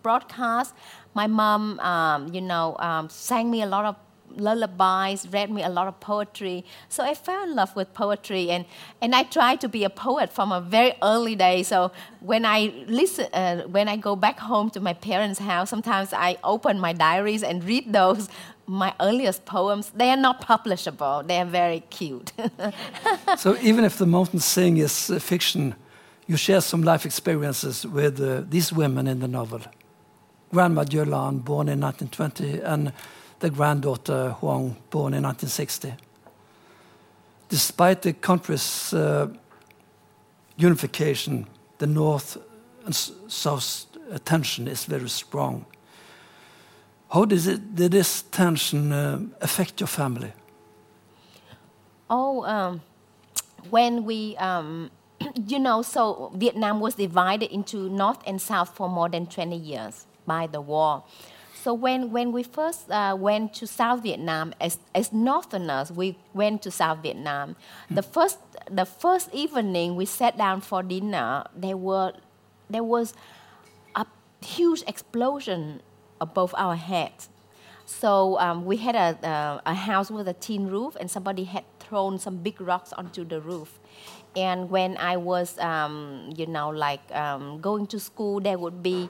[0.02, 0.74] broadcast.
[1.14, 3.96] My mom, um, you know, um, sang me a lot of
[4.36, 6.64] lullabies, read me a lot of poetry.
[6.88, 8.64] So I fell in love with poetry, and,
[9.00, 11.62] and I tried to be a poet from a very early day.
[11.62, 16.12] So when I listen, uh, when I go back home to my parents' house, sometimes
[16.12, 18.28] I open my diaries and read those.
[18.66, 21.26] My earliest poems, they are not publishable.
[21.26, 22.32] They are very cute.
[23.38, 25.74] so even if the mountain sing is fiction,
[26.26, 29.62] you share some life experiences with uh, these women in the novel.
[30.50, 32.92] Grandma Diệu Lan, born in 1920, and
[33.40, 35.94] the granddaughter Hương, born in 1960.
[37.48, 39.28] Despite the country's uh,
[40.56, 41.46] unification,
[41.78, 42.38] the North
[42.84, 43.86] and South
[44.24, 45.66] tension is very strong.
[47.10, 50.32] How it, did this tension uh, affect your family?
[52.10, 52.80] Oh, um,
[53.70, 54.90] when we, um,
[55.46, 60.06] you know, so Vietnam was divided into North and South for more than 20 years
[60.28, 61.02] by the war.
[61.64, 66.62] So when, when we first uh, went to South Vietnam, as, as Northerners, we went
[66.62, 67.56] to South Vietnam.
[67.90, 68.38] The first
[68.70, 72.12] the first evening we sat down for dinner, there were
[72.70, 73.14] there was
[73.94, 74.06] a
[74.44, 75.80] huge explosion
[76.20, 77.28] above our heads.
[77.86, 79.18] So um, we had a,
[79.66, 83.24] a, a house with a tin roof, and somebody had thrown some big rocks onto
[83.24, 83.80] the roof.
[84.36, 89.08] And when I was, um, you know, like um, going to school, there would be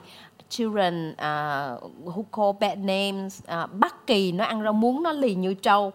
[0.49, 3.41] children uh, who call bad names.
[3.47, 5.91] Uh, Bắc Kỳ nó ăn rau muống nó lì như trâu.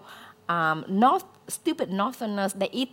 [0.48, 2.88] Um, North, stupid Northerners they eat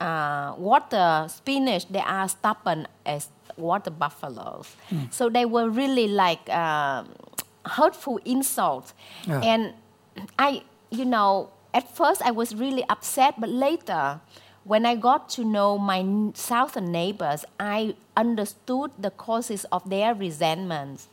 [0.00, 1.88] uh, water spinach.
[1.92, 4.76] They are stubborn as water buffaloes.
[4.90, 5.08] Mm.
[5.10, 7.04] So they were really like uh,
[7.64, 8.94] hurtful insults.
[9.26, 9.40] Yeah.
[9.40, 9.72] And
[10.38, 14.20] I, you know, at first I was really upset, but later
[14.68, 16.04] when I got to know my
[16.34, 21.08] southern neighbors, I understood the causes of their resentments.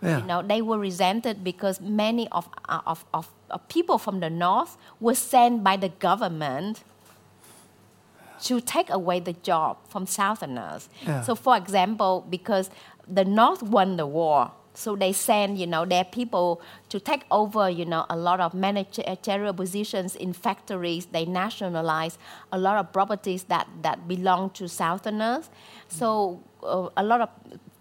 [0.00, 0.20] Yeah.
[0.20, 4.30] You know, they were resented because many of, uh, of, of, of, people from the
[4.30, 6.84] north were sent by the government
[8.44, 10.88] to take away the job from southerners.
[11.02, 11.22] Yeah.
[11.22, 12.70] So, for example, because
[13.08, 17.68] the north won the war, so they send, you know, their people to take over,
[17.68, 21.06] you know, a lot of managerial positions in factories.
[21.06, 22.18] They nationalize
[22.52, 25.50] a lot of properties that, that belong to Southerners.
[25.88, 27.28] So uh, a lot of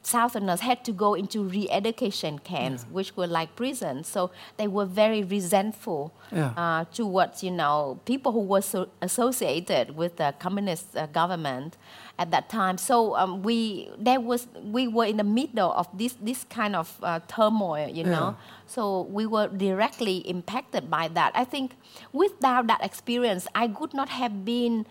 [0.02, 2.94] Southerners had to go into re-education camps, yeah.
[2.94, 4.08] which were like prisons.
[4.08, 6.54] So they were very resentful yeah.
[6.58, 11.78] uh, towards, you know, people who were so associated with the communist uh, government
[12.20, 12.78] at that time.
[12.78, 16.96] So um, we there was we were in the middle of this this kind of
[17.02, 18.12] uh, turmoil, you yeah.
[18.12, 18.38] know.
[18.68, 21.32] So we were directly impacted by that.
[21.34, 21.76] I think
[22.14, 24.86] without that experience, I could not have been.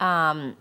[0.00, 0.56] Um,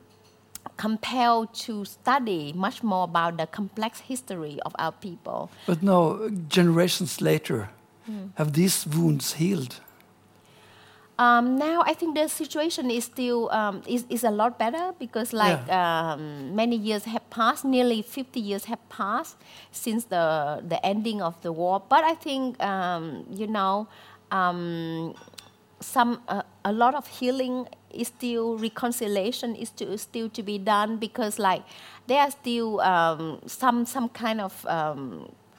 [0.78, 5.50] compelled to study much more about the complex history of our people.
[5.66, 7.70] But now, generations later,
[8.10, 8.30] mm.
[8.36, 9.82] have these wounds healed?
[11.20, 15.34] Um, now I think the situation is still um, is, is a lot better because
[15.34, 16.14] like yeah.
[16.14, 19.38] um, many years have passed, nearly 50 years have passed
[19.72, 21.84] since the the ending of the war.
[21.88, 23.88] But I think um, you know
[24.32, 25.14] um,
[25.80, 30.98] some uh, a lot of healing is still reconciliation is to, still to be done
[30.98, 31.62] because like
[32.08, 34.66] there are still um, some some kind of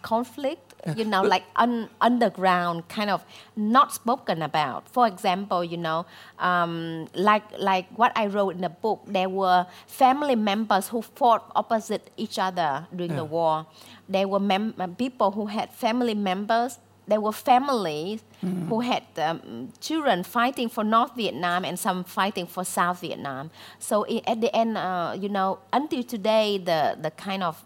[0.03, 3.25] conflict, you know, like un, underground, kind of
[3.57, 4.89] not spoken about.
[4.89, 6.07] For example, you know,
[6.39, 11.51] um, like like what I wrote in the book, there were family members who fought
[11.55, 13.19] opposite each other during yeah.
[13.19, 13.67] the war.
[14.09, 16.79] There were mem- uh, people who had family members.
[17.07, 18.69] There were families mm-hmm.
[18.69, 23.51] who had um, children fighting for North Vietnam and some fighting for South Vietnam.
[23.81, 27.63] So at the end, uh, you know, until today, the the kind of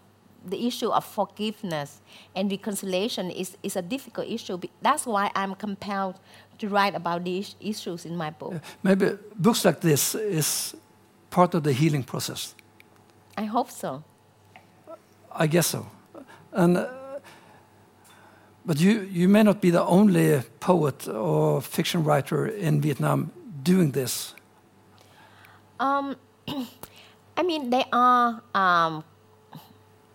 [0.46, 2.00] the issue of forgiveness
[2.34, 4.58] and reconciliation is, is a difficult issue.
[4.80, 6.18] That's why I'm compelled
[6.58, 8.54] to write about these issues in my book.
[8.82, 10.74] Maybe books like this is
[11.30, 12.54] part of the healing process.
[13.36, 14.02] I hope so.
[15.32, 15.86] I guess so.
[16.52, 16.86] And uh,
[18.66, 23.30] but you, you may not be the only poet or fiction writer in Vietnam
[23.62, 24.34] doing this.
[25.78, 26.16] Um,
[27.36, 29.04] I mean, there are um,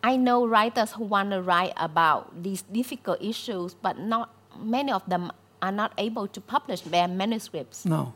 [0.03, 5.03] I know writers who want to write about these difficult issues, but not many of
[5.07, 7.85] them are not able to publish their manuscripts.
[7.85, 8.13] No.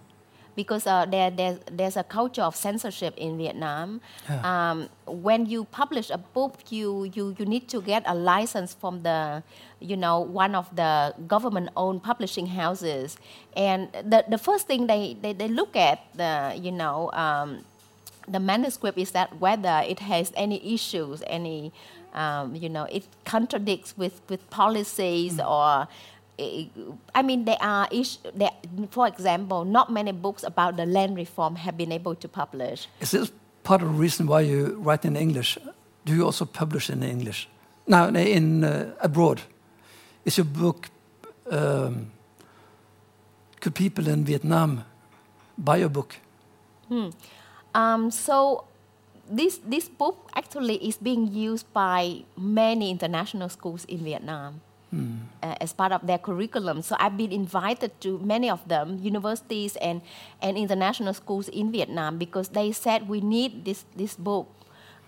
[0.56, 4.00] Because uh, there, there's, there's a culture of censorship in Vietnam.
[4.30, 4.40] Yeah.
[4.72, 9.04] Um, when you publish a book, you, you, you need to get a license from
[9.04, 9.44] the,
[9.82, 13.18] you know, one of the government-owned publishing houses.
[13.56, 17.66] And the, the first thing they, they, they look at, the, you know, um,
[18.28, 21.72] the manuscript is that whether it has any issues, any,
[22.14, 25.88] um, you know, it contradicts with, with policies or,
[26.40, 26.66] eh,
[27.14, 28.52] I mean, there are, ish, there,
[28.90, 32.88] for example, not many books about the land reform have been able to publish.
[33.00, 33.32] Is this
[33.64, 35.58] part of the reason why you write in English?
[36.06, 37.48] Do you also publish in English?
[37.88, 39.42] Now, in uh, abroad,
[40.24, 40.90] is your book?
[41.52, 42.12] Um,
[43.60, 44.84] could people in Vietnam
[45.58, 46.16] buy your book?
[46.88, 47.10] Hmm.
[47.76, 48.64] Um, so
[49.28, 54.64] this this book actually is being used by many international schools in Vietnam.
[54.96, 55.28] Hmm.
[55.44, 56.82] Uh, as part of their curriculum.
[56.82, 60.00] So I've been invited to many of them, universities and,
[60.42, 64.48] and international schools in Vietnam, because they said we need this, this book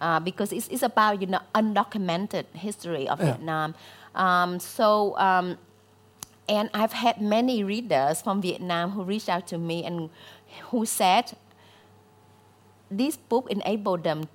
[0.01, 3.37] uh, because it's, it's about you know undocumented history of Yeah.
[3.37, 3.75] Vietnam.
[4.15, 5.57] Um, so um,
[6.49, 10.09] and I've had many readers from Vietnam who reached out to me and
[10.71, 11.37] who said
[12.89, 14.27] this book enabled them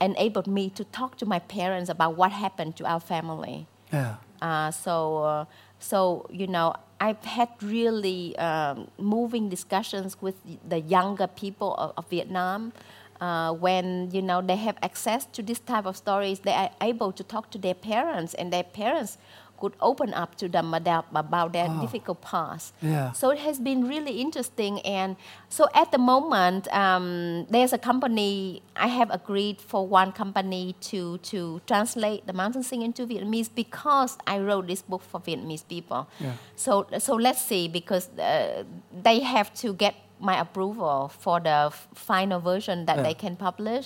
[0.00, 3.66] enabled me to talk to my parents about what happened to our family.
[3.92, 4.16] Yeah.
[4.40, 5.44] Uh, so, uh,
[5.78, 10.34] so you know, I've had really um, moving discussions with
[10.68, 12.72] the younger people of, of Vietnam.
[13.20, 17.12] Uh, when you know they have access to this type of stories, they are able
[17.12, 19.16] to talk to their parents, and their parents
[19.62, 21.80] could open up to them about, about their Oh.
[21.84, 22.66] difficult past.
[22.92, 23.12] Yeah.
[23.20, 24.74] So it has been really interesting.
[25.00, 25.10] And
[25.56, 27.06] so at the moment, um,
[27.54, 28.32] there's a company,
[28.74, 31.00] I have agreed for one company to,
[31.32, 31.38] to
[31.70, 36.00] translate The Mountain Sing into Vietnamese because I wrote this book for Vietnamese people.
[36.18, 36.32] Yeah.
[36.64, 36.72] So,
[37.06, 38.64] so let's see, because uh,
[39.06, 39.94] they have to get
[40.32, 43.02] my approval for the f- final version that Yeah.
[43.06, 43.84] they can publish.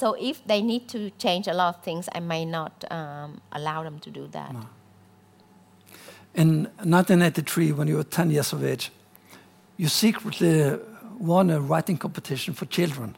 [0.00, 3.78] So if they need to change a lot of things, I may not um, allow
[3.86, 4.54] them to do that.
[6.34, 8.90] In 1983, when you were 10 years of age,
[9.76, 10.78] you secretly
[11.18, 13.16] won a writing competition for children.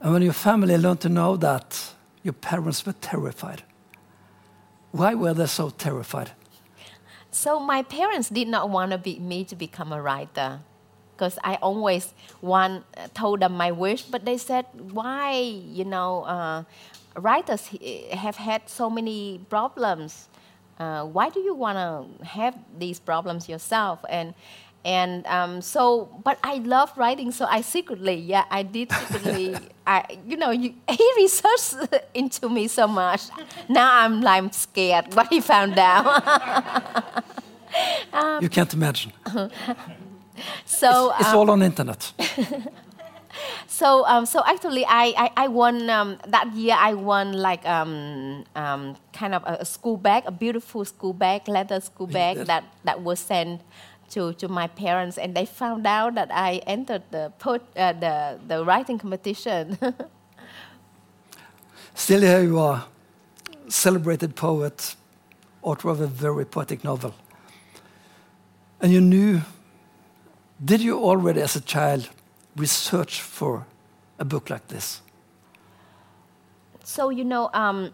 [0.00, 3.62] And when your family learned to know that, your parents were terrified.
[4.92, 6.30] Why were they so terrified?
[7.30, 10.60] So my parents did not want to be me to become a writer
[11.18, 15.32] because I always want told them my wish, but they said, "Why?
[15.32, 16.62] You know, uh,
[17.16, 17.68] writers
[18.12, 20.27] have had so many problems.
[20.78, 24.34] Uh, why do you want to have these problems yourself?" And
[24.84, 29.56] and um, so, but I love writing, so I secretly, yeah, I did secretly.
[29.86, 31.76] I, you know, you, he researched
[32.14, 33.22] into me so much.
[33.68, 37.24] Now I'm like scared what he found out.
[38.40, 39.12] you can't imagine.
[40.64, 42.12] so It's um, all on internet.
[43.66, 46.76] So, um, so actually, I, I, I won um, that year.
[46.78, 51.48] I won like um, um, kind of a, a school bag, a beautiful school bag,
[51.48, 53.60] leather school bag that, that was sent
[54.10, 58.38] to, to my parents, and they found out that I entered the po- uh, the,
[58.46, 59.78] the writing competition.
[61.94, 62.86] Still, here you are,
[63.68, 64.94] celebrated poet,
[65.62, 67.14] author of a very poetic novel.
[68.80, 69.42] And you knew,
[70.64, 72.08] did you already as a child
[72.58, 73.66] research for
[74.18, 75.00] a book like this?
[76.88, 77.92] so you know, um,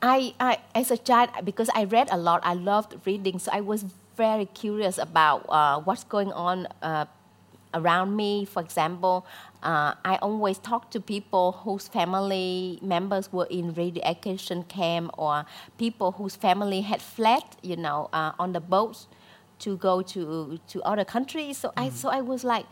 [0.00, 3.60] I, I as a child because I read a lot, I loved reading, so I
[3.60, 3.84] was
[4.16, 7.06] very curious about uh, what's going on uh,
[7.74, 8.44] around me.
[8.44, 9.26] For example,
[9.64, 15.44] uh, I always talk to people whose family members were in re-education camp or
[15.76, 19.08] people whose family had fled, you know, uh, on the boats
[19.58, 21.58] to go to to other countries.
[21.58, 22.66] So I so I was like,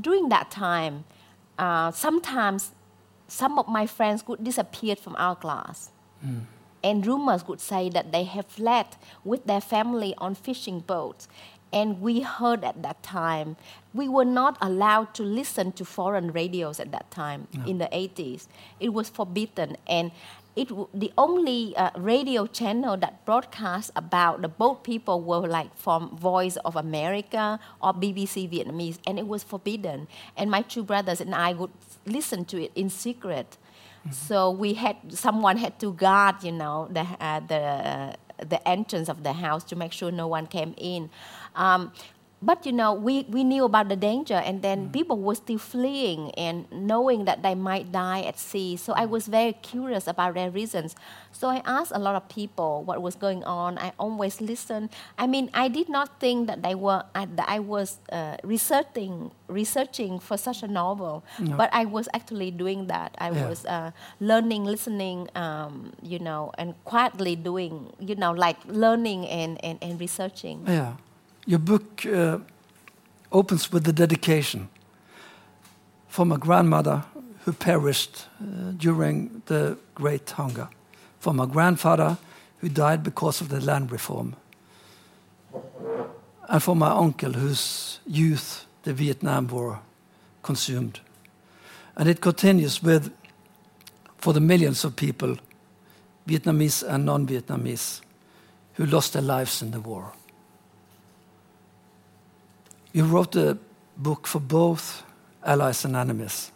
[0.00, 1.04] during that time,
[1.58, 2.72] uh, sometimes
[3.28, 5.90] some of my friends would disappear from our class.
[6.82, 11.28] And rumors would say that they have fled with their family on fishing boats.
[11.72, 13.56] And we heard at that time,
[13.94, 18.46] we were not allowed to listen to foreign radios at that time in the 80s.
[18.78, 19.76] It was forbidden.
[19.88, 20.12] And
[20.56, 25.76] it, w- the only uh, radio channel that broadcast about the boat people were like
[25.76, 30.06] from Voice of America or BBC Vietnamese, and it was forbidden.
[30.36, 31.72] And my two brothers and I would
[32.06, 33.58] listen to it in secret.
[34.10, 38.16] So we had someone had to guard, you know, the uh, the
[38.48, 41.08] the entrance of the house to make sure no one came in.
[41.54, 41.92] Um,
[42.44, 46.30] but you know, we, we knew about the danger, and then people were still fleeing
[46.32, 48.76] and knowing that they might die at sea.
[48.76, 50.94] So I was very curious about their reasons.
[51.32, 53.78] So I asked a lot of people what was going on.
[53.78, 54.90] I always listened.
[55.18, 60.18] I mean, I did not think that they were that I was uh, researching researching
[60.18, 61.56] for such a novel, No.
[61.56, 63.14] but I was actually doing that.
[63.18, 63.48] I Yeah.
[63.48, 63.90] was uh,
[64.20, 70.00] learning, listening, um, you know, and quietly doing, you know, like learning and, and, and
[70.00, 70.64] researching.
[70.66, 70.94] Yeah.
[71.46, 72.38] Your book uh,
[73.30, 74.68] opens with the dedication
[76.08, 77.04] for my grandmother
[77.44, 80.68] who perished uh, during the Great Hunger,
[81.20, 82.16] for my grandfather
[82.58, 84.36] who died because of the land reform,
[86.48, 89.80] and for my uncle whose youth the Vietnam War
[90.42, 91.00] consumed.
[91.96, 93.12] And it continues with,
[94.16, 95.36] for the millions of people,
[96.26, 98.00] Vietnamese and non Vietnamese,
[98.74, 100.12] who lost their lives in the war.
[102.94, 103.58] You wrote a
[103.96, 105.02] book for both
[105.42, 106.52] allies and enemies.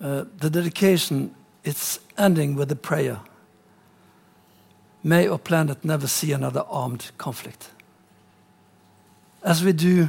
[0.00, 3.20] Uh, the dedication it's ending with a prayer.
[5.02, 7.70] May our planet never see another armed conflict.
[9.42, 10.08] As we do,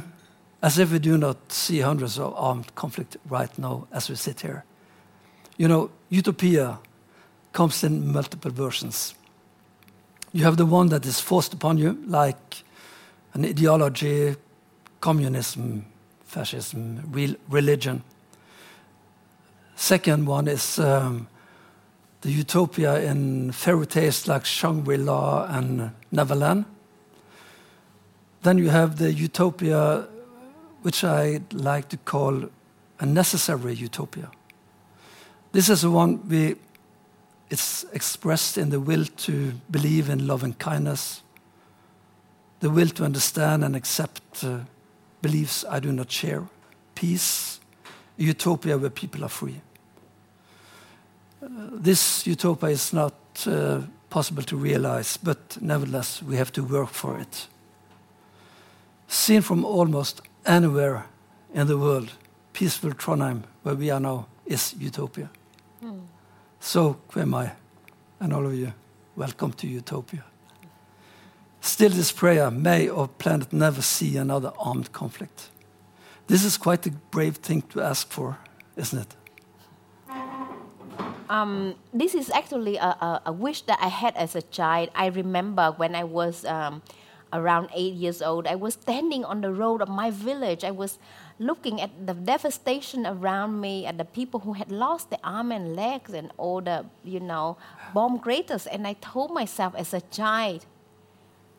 [0.60, 4.40] as if we do not see hundreds of armed conflict right now as we sit
[4.40, 4.64] here.
[5.56, 6.78] You know, utopia
[7.52, 9.14] comes in multiple versions.
[10.32, 12.64] You have the one that is forced upon you, like
[13.38, 14.34] an ideology,
[15.00, 15.84] communism,
[16.24, 18.02] fascism, real religion.
[19.76, 21.28] Second one is um,
[22.22, 26.64] the utopia in fairy tales like Shangri-La and Neverland.
[28.42, 30.08] Then you have the utopia,
[30.82, 32.42] which I like to call
[32.98, 34.32] a necessary utopia.
[35.52, 36.56] This is the one we,
[37.50, 41.22] it's expressed in the will to believe in love and kindness,
[42.60, 44.58] the will to understand and accept uh,
[45.22, 46.42] beliefs I do not share,
[46.94, 47.60] peace,
[48.18, 49.60] a utopia where people are free.
[51.42, 53.14] Uh, this utopia is not
[53.46, 53.80] uh,
[54.10, 57.48] possible to realize, but nevertheless, we have to work for it.
[59.06, 61.06] Seen from almost anywhere
[61.54, 62.12] in the world,
[62.52, 65.30] peaceful Trondheim, where we are now, is utopia.
[65.82, 66.00] Mm.
[66.60, 67.52] So, Quế Mai,
[68.20, 68.72] and all of you,
[69.16, 70.24] welcome to utopia.
[71.68, 75.50] Still, this prayer may our planet never see another armed conflict.
[76.26, 78.38] This is quite a brave thing to ask for,
[78.74, 79.14] isn't it?
[81.28, 84.88] Um, this is actually a, a, a, wish that I had as a child.
[84.94, 86.80] I remember when I was um,
[87.34, 90.64] around eight years old, I was standing on the road of my village.
[90.64, 90.98] I was
[91.38, 95.76] looking at the devastation around me, at the people who had lost their arm and
[95.76, 97.58] legs and all the, you know,
[97.92, 98.66] bomb craters.
[98.66, 100.64] And I told myself as a child,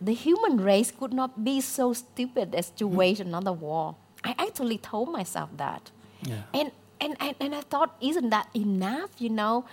[0.02, 3.96] the human race could not be so stupid as to wage another war.
[4.24, 5.92] I actually told myself that.
[6.24, 6.42] Yeah.
[6.54, 6.72] And,
[7.02, 9.10] and, and, and I thought, isn't that enough?
[9.18, 9.66] You know,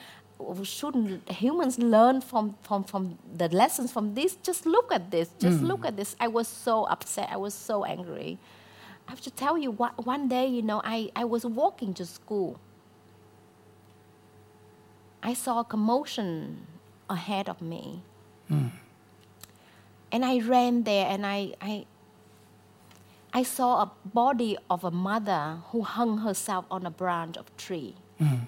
[0.62, 4.37] shouldn't humans learn from, from, from the lessons from this?
[4.43, 5.31] Just look at this.
[5.39, 5.66] Just mm.
[5.68, 6.16] look at this.
[6.20, 7.29] I was so upset.
[7.31, 8.39] I was so angry.
[9.09, 12.07] I have to tell you, what, one day, you know, I, I was walking to
[12.07, 12.59] school.
[15.22, 16.66] I saw a commotion
[17.09, 18.03] ahead of me.
[18.51, 18.70] Mm.
[20.12, 21.86] And I ran there and I, I,
[23.32, 27.96] I saw a body of a mother who hung herself on a branch of tree.
[28.20, 28.46] Mm.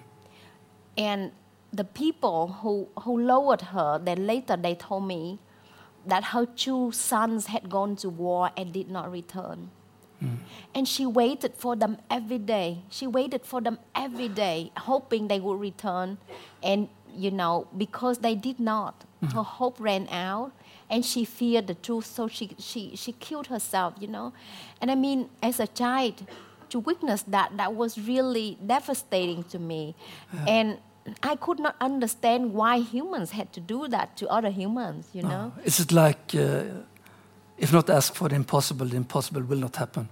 [0.97, 1.31] And
[1.71, 5.39] the people who, who lowered her, then later they told me
[6.05, 9.69] that her two sons had gone to war and did not return.
[10.23, 10.37] Mm.
[10.75, 12.79] And she waited for them every day.
[12.89, 16.17] She waited for them every day, hoping they would return.
[16.63, 19.31] And, you know, because they did not, mm.
[19.33, 20.51] her hope ran out
[20.89, 24.33] and she feared the truth, so she, she, she killed herself, you know.
[24.81, 26.25] And I mean, as a child,
[26.69, 29.95] to witness that, that was really devastating to me.
[30.33, 30.45] Yeah.
[30.47, 30.77] And
[31.23, 35.53] I could not understand why humans had to do that to other humans, you know.
[35.55, 35.61] Oh.
[35.63, 36.63] Is it like, uh,
[37.57, 40.09] if not ask for the impossible, the impossible will not happen?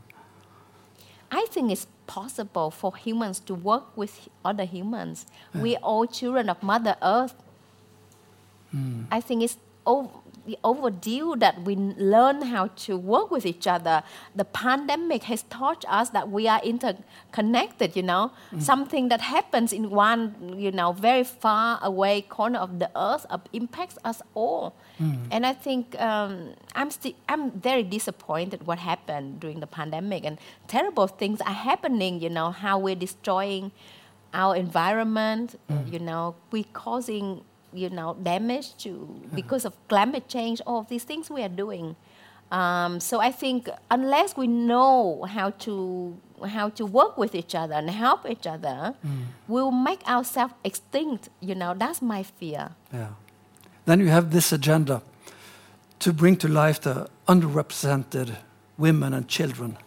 [1.31, 5.25] I think it's possible for humans to work with other humans.
[5.53, 5.61] Yeah.
[5.61, 7.35] We are all children of Mother Earth.
[8.73, 9.05] Mm.
[9.11, 9.57] I think it's
[10.63, 14.03] overdue that we learn how to work with each other.
[14.35, 18.31] The pandemic has taught us that we are interconnected, you know.
[18.53, 18.61] Mm.
[18.61, 23.97] Something that happens in one, you know, very far away corner of the earth impacts
[24.05, 24.75] us all.
[25.01, 25.27] Mm.
[25.31, 30.37] And I think um, I'm, sti- I'm very disappointed what happened during the pandemic and
[30.67, 33.71] terrible things are happening, you know, how we're destroying
[34.33, 35.91] our environment, mm.
[35.91, 37.43] you know, we're causing
[37.73, 41.95] you know, damage to because of climate change, all of these things we are doing.
[42.51, 47.73] Um, so I think unless we know how to how to work with each other
[47.73, 49.25] and help each other, mm.
[49.47, 51.29] we'll make ourselves extinct.
[51.41, 52.69] You know, that's my fear.
[52.93, 53.09] Yeah.
[53.85, 55.01] Then you have this agenda
[55.99, 58.35] to bring to life the underrepresented
[58.77, 59.77] women and children.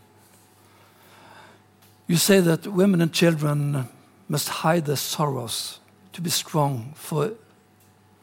[2.07, 3.89] You say that women and children
[4.29, 5.79] must hide their sorrows
[6.13, 7.33] to be strong for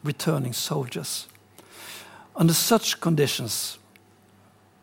[0.04, 1.28] returning soldiers.
[2.36, 3.78] Under such conditions,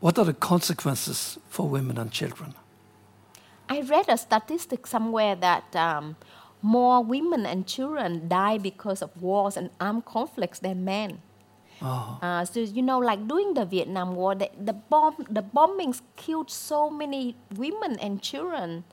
[0.01, 2.55] what are the consequences for women and children?
[3.69, 6.17] I read a statistic somewhere that um,
[6.61, 11.21] more women and children die because of wars and armed conflicts than men.
[11.85, 16.01] Oh, Uh, so you know, like during the Vietnam War, the, the bomb, the bombings
[16.17, 18.85] killed so many women and children.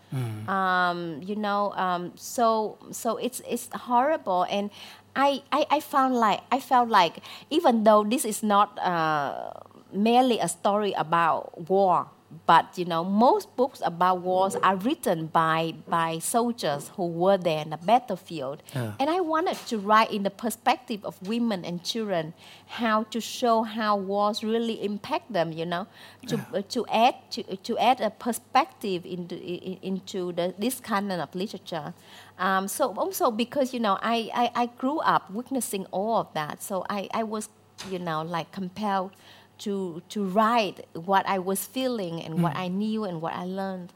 [0.52, 4.68] Um, you know, um, so so it's it's horrible, and
[5.16, 9.56] I, I I found like I felt like even though this is not uh,
[9.96, 12.12] merely a story about war,
[12.46, 17.62] but you know, most books about wars are written by by soldiers who were there
[17.62, 18.94] in the battlefield, Yeah.
[19.00, 22.34] and I wanted to write in the perspective of women and children,
[22.68, 25.52] how to show how wars really impact them.
[25.52, 25.88] You know,
[26.28, 29.36] to uh, to add to, to add a perspective into
[29.86, 31.94] into the, this kind of literature.
[32.40, 36.64] Um, so also because you know I, I, I grew up witnessing all of that,
[36.64, 37.50] so I, I was
[37.90, 39.12] you know like compelled
[39.62, 43.94] to to write what I was feeling and what I knew and what I learned.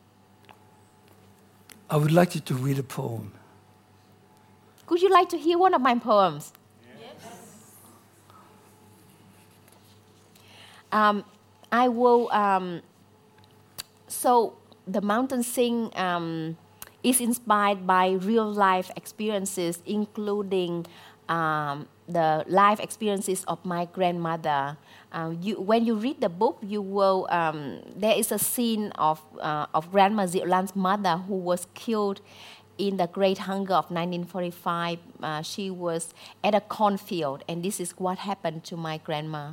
[1.90, 3.32] I would like you to read a poem.
[4.90, 6.54] Would you like to hear one of my poems?
[10.92, 11.26] Um,
[11.72, 12.32] I will.
[12.32, 12.82] Um,
[14.08, 14.56] so
[14.88, 16.58] the mountain sing um,
[17.04, 20.86] is inspired by real life experiences, including
[21.30, 24.78] um, the life experiences of my grandmother.
[25.12, 27.28] Um, you, when you read the book, you will.
[27.30, 32.22] Um, there is a scene of uh, of Grandma Diệu mother who was killed
[32.78, 36.14] in the Great Hunger of 1945, uh, she was
[36.44, 39.52] at a cornfield, and this is what happened to my grandma.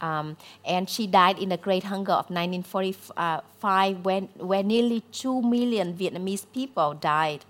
[0.00, 5.94] Um, and she died in the Great Hunger of 1945, when where nearly two million
[5.94, 7.44] Vietnamese people died.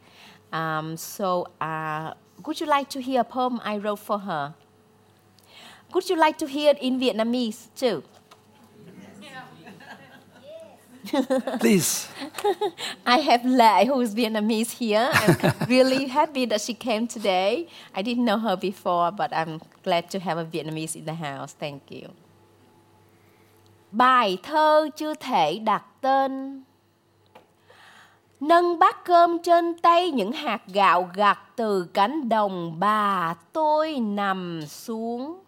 [0.53, 2.15] Um, so, uh,
[2.47, 4.55] would you like to hear a poem I wrote for her?
[5.95, 8.03] Would you like to hear it in Vietnamese too?
[11.61, 12.09] Please.
[13.07, 15.11] I have Lệ, who is Vietnamese here.
[15.13, 17.69] I'm really happy that she came today.
[17.95, 21.53] I didn't know her before, but I'm glad to have a Vietnamese in the house.
[21.53, 22.09] Thank you.
[23.93, 26.63] Bài thơ chưa thể đặt tên
[28.49, 34.63] Nâng bát cơm trên tay những hạt gạo gặt từ cánh đồng bà tôi nằm
[34.67, 35.39] xuống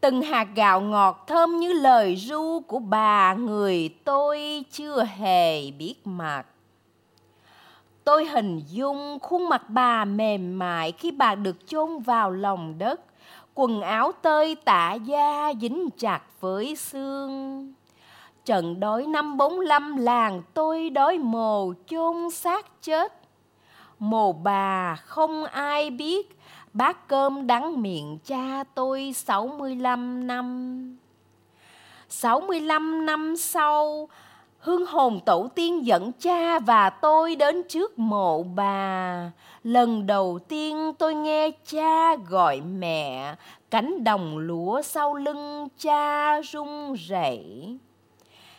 [0.00, 5.94] Từng hạt gạo ngọt thơm như lời ru của bà người tôi chưa hề biết
[6.04, 6.46] mặt.
[8.04, 13.00] Tôi hình dung khuôn mặt bà mềm mại khi bà được chôn vào lòng đất,
[13.54, 17.74] quần áo tơi tả da dính chặt với xương.
[18.44, 23.12] Trận đói năm 45 làng tôi đói mồ chôn xác chết.
[23.98, 26.38] Mồ bà không ai biết
[26.72, 30.96] bát cơm đắng miệng cha tôi 65 năm.
[32.08, 34.08] 65 năm sau,
[34.58, 39.30] hương hồn tổ tiên dẫn cha và tôi đến trước mộ bà.
[39.64, 43.34] Lần đầu tiên tôi nghe cha gọi mẹ,
[43.70, 47.78] cánh đồng lúa sau lưng cha rung rẩy.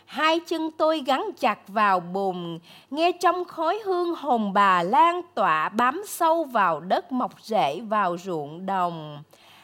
[0.05, 5.69] Hai chân tôi gắn chặt vào bùn, nghe trong khói hương hồn bà lan tỏa
[5.69, 9.23] bám sâu vào đất mọc rễ vào ruộng đồng.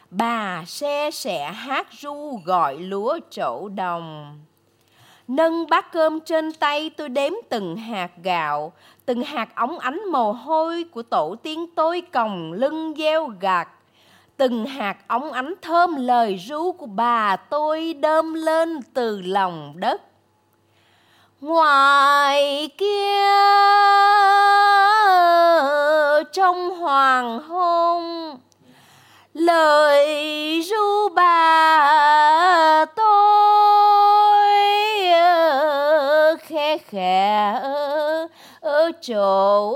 [0.09, 4.39] Bà xe sẻ hát ru gọi lúa trổ đồng.
[5.27, 8.73] Nâng bát cơm trên tay tôi đếm từng hạt gạo,
[9.05, 13.69] từng hạt ống ánh mồ hôi của tổ tiên tôi còng lưng gieo gặt.
[14.37, 20.01] Từng hạt ống ánh thơm lời ru của bà tôi đơm lên từ lòng đất.
[21.41, 23.21] Ngoài kia
[26.33, 28.37] trong hoàng hôn
[29.33, 33.31] lời ru bà tôi
[36.37, 37.59] khe khẽ
[38.61, 39.75] ở chỗ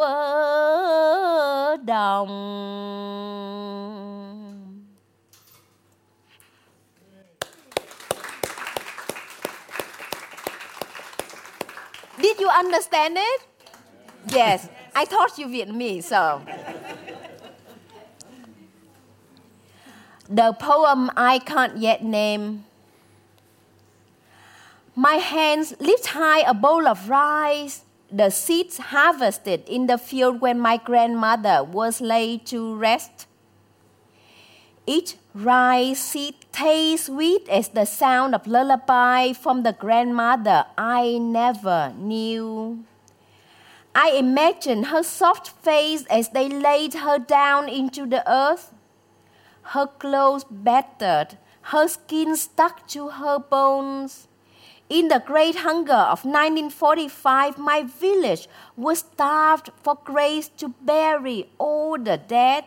[1.86, 2.56] đồng.
[12.56, 13.42] Understand it?
[14.30, 16.42] Yes, I taught you Vietnamese, so.
[20.30, 22.66] The poem I can't yet name.
[24.96, 30.60] My hands lift high a bowl of rice, the seeds harvested in the field when
[30.60, 33.28] my grandmother was laid to rest.
[34.88, 41.94] Each rice seed tastes sweet as the sound of lullaby from the grandmother I never
[41.98, 42.84] knew.
[43.96, 48.74] I imagine her soft face as they laid her down into the earth,
[49.74, 51.38] her clothes battered,
[51.74, 54.28] her skin stuck to her bones.
[54.88, 61.98] In the Great Hunger of 1945, my village was starved for graves to bury all
[61.98, 62.66] the dead.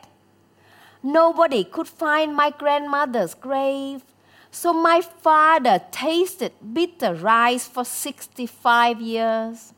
[1.08, 4.02] Nobody could find my grandmother's grave,
[4.50, 9.72] so my father tasted bitter rice for 65 years.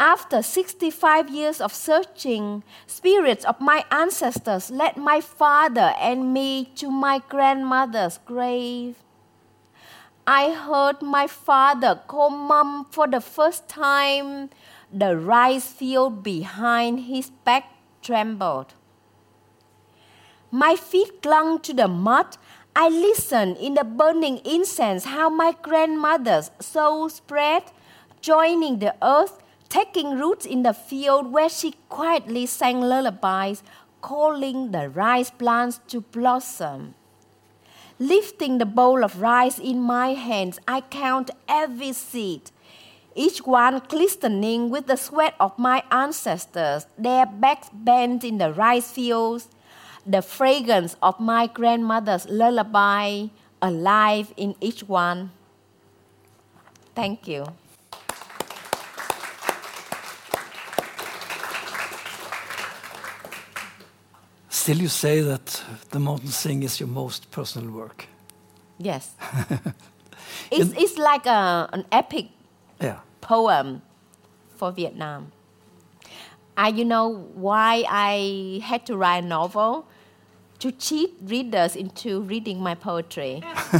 [0.00, 6.90] After 65 years of searching, spirits of my ancestors led my father and me to
[6.90, 8.96] my grandmother's grave.
[10.26, 14.50] I heard my father call mom for the first time.
[14.92, 17.70] The rice field behind his back
[18.02, 18.74] trembled.
[20.54, 22.36] My feet clung to the mud.
[22.76, 27.62] I listened in the burning incense how my grandmother's soul spread,
[28.20, 33.62] joining the earth, taking roots in the field where she quietly sang lullabies,
[34.02, 36.96] calling the rice plants to blossom.
[37.98, 42.50] Lifting the bowl of rice in my hands, I count every seed,
[43.14, 48.90] each one glistening with the sweat of my ancestors, their backs bent in the rice
[48.90, 49.48] fields,
[50.06, 53.26] the fragrance of my grandmother's lullaby
[53.60, 55.30] alive in each one.
[56.94, 57.46] Thank you.
[64.48, 68.06] Still, you say that the mountain sing is your most personal work.
[68.78, 69.10] Yes.
[70.50, 72.26] it's, it's like a, an epic
[72.80, 73.00] Yeah.
[73.20, 73.82] poem
[74.56, 75.32] for Vietnam.
[76.56, 79.86] I, you know why I had to write a novel?
[80.62, 83.42] To cheat readers into reading my poetry.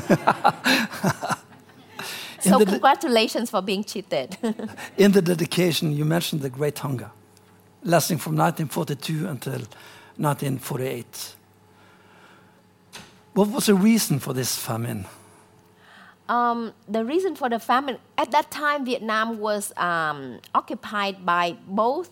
[2.40, 4.36] so, the- congratulations for being cheated.
[4.96, 7.12] In the dedication, you mentioned the Great Hunger,
[7.84, 9.52] lasting from 1942 until
[10.18, 11.36] 1948.
[13.34, 15.06] What was the reason for this famine?
[16.28, 22.10] um, the reason for the famine at that time vietnam was um, occupied by both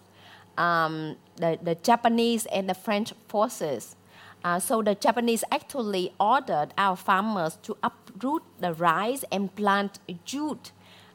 [0.58, 3.96] um, the, the japanese and the french forces
[4.44, 10.72] uh, so the japanese actually ordered our farmers to uproot the rice and plant jute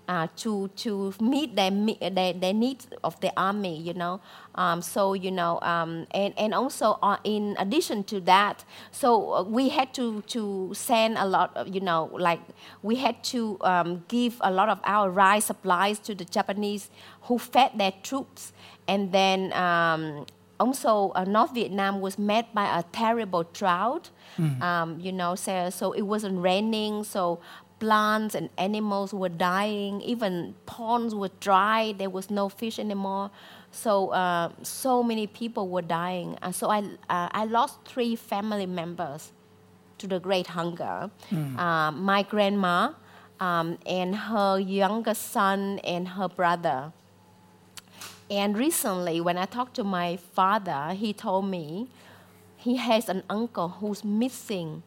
[0.07, 1.71] uh, to to meet their,
[2.11, 4.19] their their needs of the army, you know.
[4.55, 9.43] Um, so you know, um, and and also uh, in addition to that, so uh,
[9.43, 12.41] we had to to send a lot of you know like
[12.83, 16.89] we had to um, give a lot of our rice supplies to the Japanese
[17.23, 18.53] who fed their troops,
[18.87, 19.53] and then.
[20.59, 24.09] Also, uh, North Vietnam was met by a terrible drought.
[24.61, 27.39] Um, you know, so, so it wasn't raining, so
[27.79, 30.01] plants and animals were dying.
[30.01, 31.93] Even ponds were dry.
[31.97, 33.31] There was no fish anymore.
[33.71, 36.37] So, uh, so many people were dying.
[36.41, 36.79] And so I,
[37.09, 39.33] uh, I lost three family members
[39.97, 41.09] to the Great Hunger.
[41.59, 42.93] Uh, my grandma
[43.39, 46.93] um, and her younger son and her brother.
[48.29, 51.87] And recently, when I talked to my father, he told me
[52.57, 54.81] he has an uncle who's missing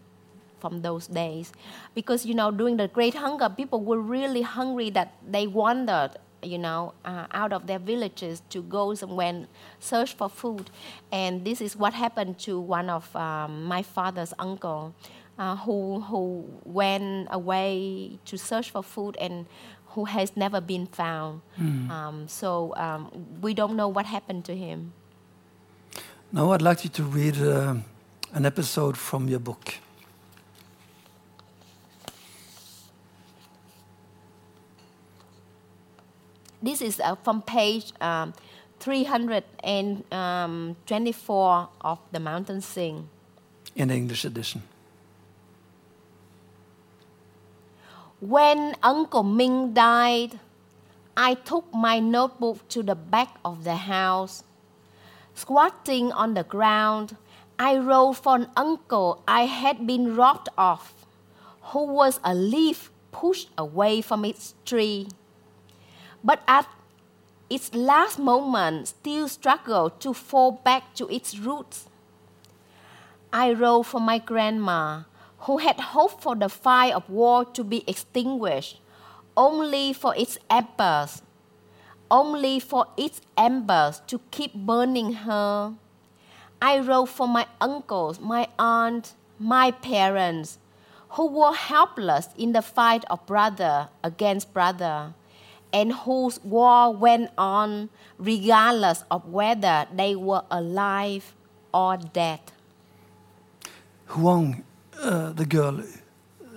[0.58, 1.52] from those days.
[1.94, 6.10] Because, you know, during the Great Hunger, people were really hungry that they wandered,
[6.42, 9.46] you know, uh, out of their villages to go somewhere and
[9.78, 10.70] search for food.
[11.12, 14.94] And this is what happened to one of um, my father's uncle.
[15.38, 19.46] Uh, who, who went away to search for food and
[19.94, 21.40] who has never been found.
[21.58, 23.10] Um, so um,
[23.40, 24.92] we don't know what happened to him.
[26.32, 27.74] Now, I'd like you to read uh,
[28.34, 29.74] an episode from your book.
[36.62, 38.32] This is uh, from page um,
[38.80, 43.08] 324 of The Mountain Sing.
[43.76, 44.62] in English edition.
[48.20, 50.40] When Uncle Minh died,
[51.16, 54.42] I took my notebook to the back of the house.
[55.34, 57.16] Squatting on the ground,
[57.60, 61.06] I wrote for an uncle I had been robbed of,
[61.70, 65.06] who was a leaf pushed away from its tree.
[66.24, 66.66] But at
[67.48, 71.86] its last moment, still struggled to fall back to its roots.
[73.32, 75.04] I wrote for my grandma,
[75.40, 78.80] who had hoped for the fire of war to be extinguished,
[79.36, 81.22] only for its embers,
[82.10, 85.74] only for its embers to keep burning her.
[86.60, 90.58] I wrote for my uncles, my aunt, my parents,
[91.10, 95.14] who were helpless in the fight of brother against brother,
[95.72, 101.34] and whose war went on regardless of whether they were alive
[101.72, 102.40] or dead.
[104.06, 104.64] Hương,
[104.98, 105.82] uh, the girl,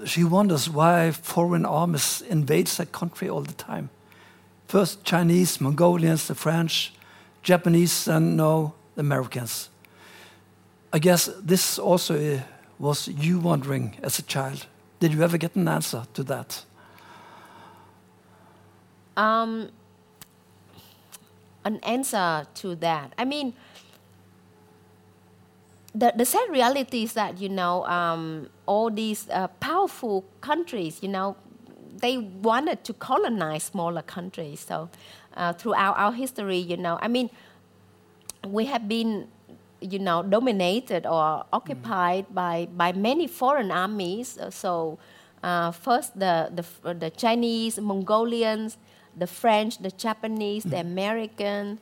[0.06, 3.90] she wonders why foreign armies invade her country all the time.
[4.68, 6.94] First Chinese, Mongolians, the French,
[7.44, 9.70] Japanese, and now Americans.
[10.94, 12.42] I guess this also uh,
[12.80, 14.66] was you wondering as a child.
[15.00, 16.66] Did you ever get an answer to that?
[19.18, 19.70] Um,
[21.64, 23.14] an answer to that.
[23.18, 23.54] I mean,
[25.94, 31.10] the, the sad reality is that, you know, um, all these uh, powerful countries, you
[31.10, 31.36] know,
[31.98, 34.62] they wanted to colonize smaller countries.
[34.62, 34.90] So
[35.36, 37.30] uh, throughout our history, you know, I mean,
[38.48, 39.28] we have been,
[39.82, 42.34] you know, dominated or occupied mm.
[42.34, 44.40] by, by many foreign armies.
[44.50, 44.98] So
[45.44, 46.52] uh, first the,
[46.84, 48.78] the, the Chinese, Mongolians,
[49.18, 50.72] the French, the Japanese, mm.
[50.72, 51.80] the American.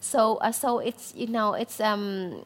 [0.00, 2.42] So, uh, so it's you know it's um,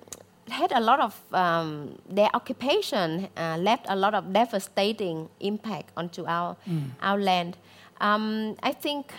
[0.49, 6.25] had a lot of um, their occupation uh, left a lot of devastating impact onto
[6.27, 6.91] our mm.
[7.01, 7.57] our land.
[8.01, 9.13] Um, I think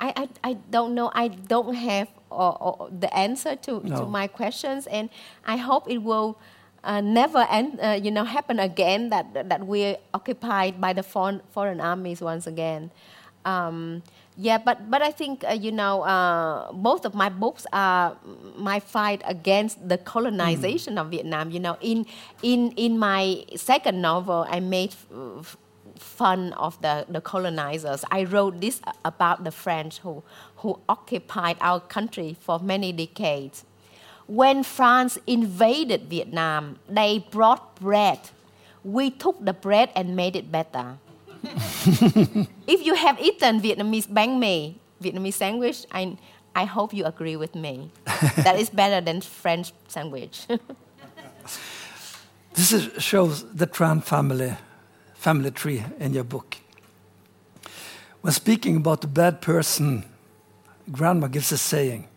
[0.00, 4.00] I, I, I don't know I don't have or, or the answer to, no.
[4.00, 5.08] to my questions and
[5.46, 6.38] I hope it will
[6.84, 11.40] uh, never end, uh, you know happen again that that we're occupied by the foreign,
[11.50, 12.90] foreign armies once again.
[13.44, 14.02] Um,
[14.36, 18.16] yeah, but but I think uh, you know uh, both of my books are
[18.56, 21.00] my fight against the colonization mm.
[21.00, 21.50] of Vietnam.
[21.50, 22.04] You know, in
[22.42, 25.56] in in my second novel, I made f-
[25.98, 28.04] fun of the, the colonizers.
[28.10, 30.22] I wrote this about the French who
[30.56, 33.64] who occupied our country for many decades.
[34.26, 38.18] When France invaded Vietnam, they brought bread.
[38.84, 40.98] We took the bread and made it better.
[42.66, 46.16] if you have eaten Vietnamese bánh mì, Vietnamese sandwich, I,
[46.54, 47.90] I hope you agree with me.
[48.36, 50.46] that is better than French sandwich.
[52.54, 54.56] this is, shows the Trần family,
[55.14, 56.56] family tree in your book.
[58.22, 60.04] When speaking about the bad person,
[60.90, 62.08] Grandma gives a saying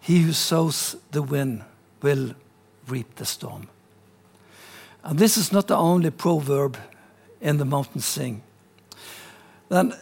[0.00, 1.64] He who sows the wind
[2.00, 2.34] will
[2.86, 3.68] reap the storm.
[5.02, 6.76] And this is not the only proverb
[7.40, 8.42] in the mountain sing.
[9.68, 9.94] Then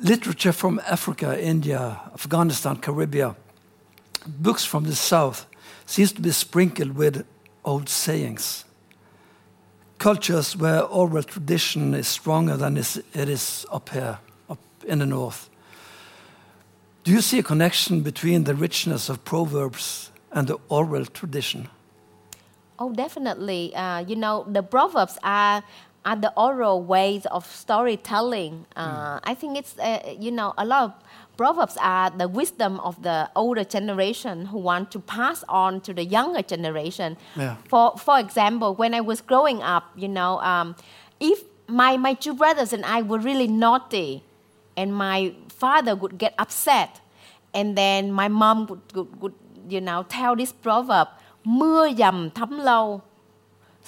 [0.00, 3.34] literature from Africa, India, Afghanistan, Caribbean,
[4.26, 5.46] books from the south
[5.86, 7.24] seems to be sprinkled with
[7.64, 8.64] old sayings.
[9.98, 14.18] Cultures where oral tradition is stronger than it is up here,
[14.48, 15.50] up in the north.
[17.04, 21.68] Do you see a connection between the richness of proverbs and the oral tradition?
[22.78, 23.74] Oh, definitely.
[23.74, 25.62] Uh, you know, the proverbs are
[26.04, 28.66] are the oral ways of storytelling.
[28.76, 29.20] Uh, mm.
[29.24, 30.92] I think it's uh, you know a lot of
[31.36, 36.04] proverbs are the wisdom of the older generation who want to pass on to the
[36.04, 37.16] younger generation.
[37.36, 37.56] Yeah.
[37.68, 40.76] For for example, when I was growing up, you know, um,
[41.18, 44.22] if my my two brothers and I were really naughty,
[44.76, 47.00] and my father would get upset,
[47.52, 49.34] and then my mom would, would, would
[49.68, 51.08] you know tell this proverb,
[51.44, 53.00] mưa dầm thấm lâu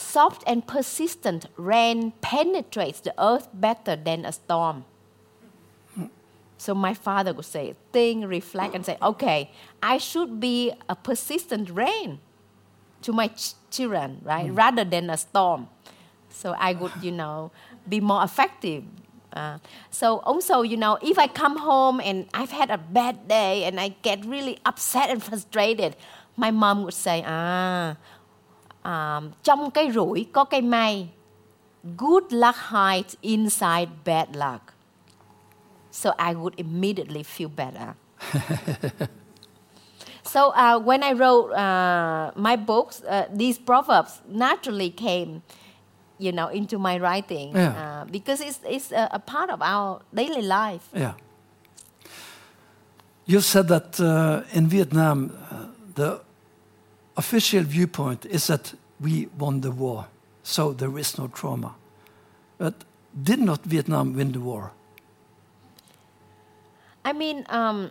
[0.03, 4.85] soft and persistent rain penetrates the earth better than a storm.
[6.63, 9.51] So my father would say, think, reflect, and say, okay,
[9.83, 12.21] I should be a persistent rain
[13.03, 14.57] to my ch- children, right, mm.
[14.57, 15.69] rather than a storm.
[16.31, 17.51] So I would, you know,
[17.89, 18.85] be more effective.
[19.33, 19.59] Uh,
[19.91, 23.81] so also, you know, if I come home and I've had a bad day and
[23.81, 25.97] I get really upset and frustrated,
[26.37, 27.97] my mom would say, ah,
[28.85, 31.09] um, trong cái rủi có cái may.
[31.99, 34.63] Good luck hides inside bad luck.
[35.91, 37.95] So I would immediately feel better.
[40.33, 45.43] So uh, when I wrote uh, my books uh, these proverbs naturally came
[46.19, 47.69] you know into my writing yeah.
[47.69, 50.89] Uh, because it's, it's a, a, part of our daily life.
[50.95, 51.15] Yeah.
[53.27, 56.21] You said that uh, in Vietnam uh, the
[57.17, 60.07] official viewpoint is that we won the war,
[60.43, 61.75] so there is no trauma.
[62.59, 62.75] But
[63.23, 64.73] did not Vietnam win the war?
[67.05, 67.91] I mean, um,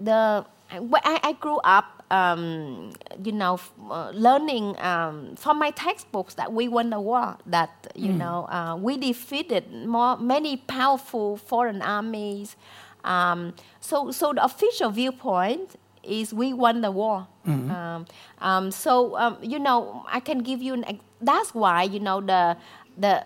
[0.00, 2.92] the I, I, grew up, um,
[3.22, 7.36] you know, uh, learning um, from my textbooks that we won the war.
[7.46, 8.18] That you mm.
[8.18, 12.56] know, uh, we defeated more many powerful foreign armies.
[13.04, 15.76] Um, so, so the official viewpoint
[16.08, 17.26] is we won the war.
[17.46, 17.70] Mm-hmm.
[17.70, 18.06] Um,
[18.40, 21.00] um, so um, you know, I can give you an.
[21.20, 22.56] That's why you know the
[22.96, 23.24] the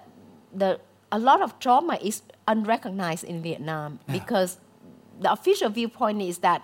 [0.55, 0.80] the
[1.11, 4.18] a lot of trauma is unrecognized in Vietnam yeah.
[4.18, 4.59] because
[5.20, 6.62] the official viewpoint is that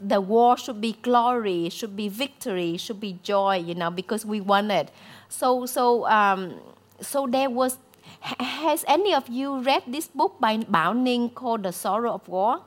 [0.00, 3.56] the war should be glory, should be victory, should be joy.
[3.56, 4.90] You know, because we won it.
[5.28, 6.60] So so um,
[7.00, 7.78] so there was
[8.20, 12.60] has any of you read this book by Bảo Ninh called The Sorrow of War?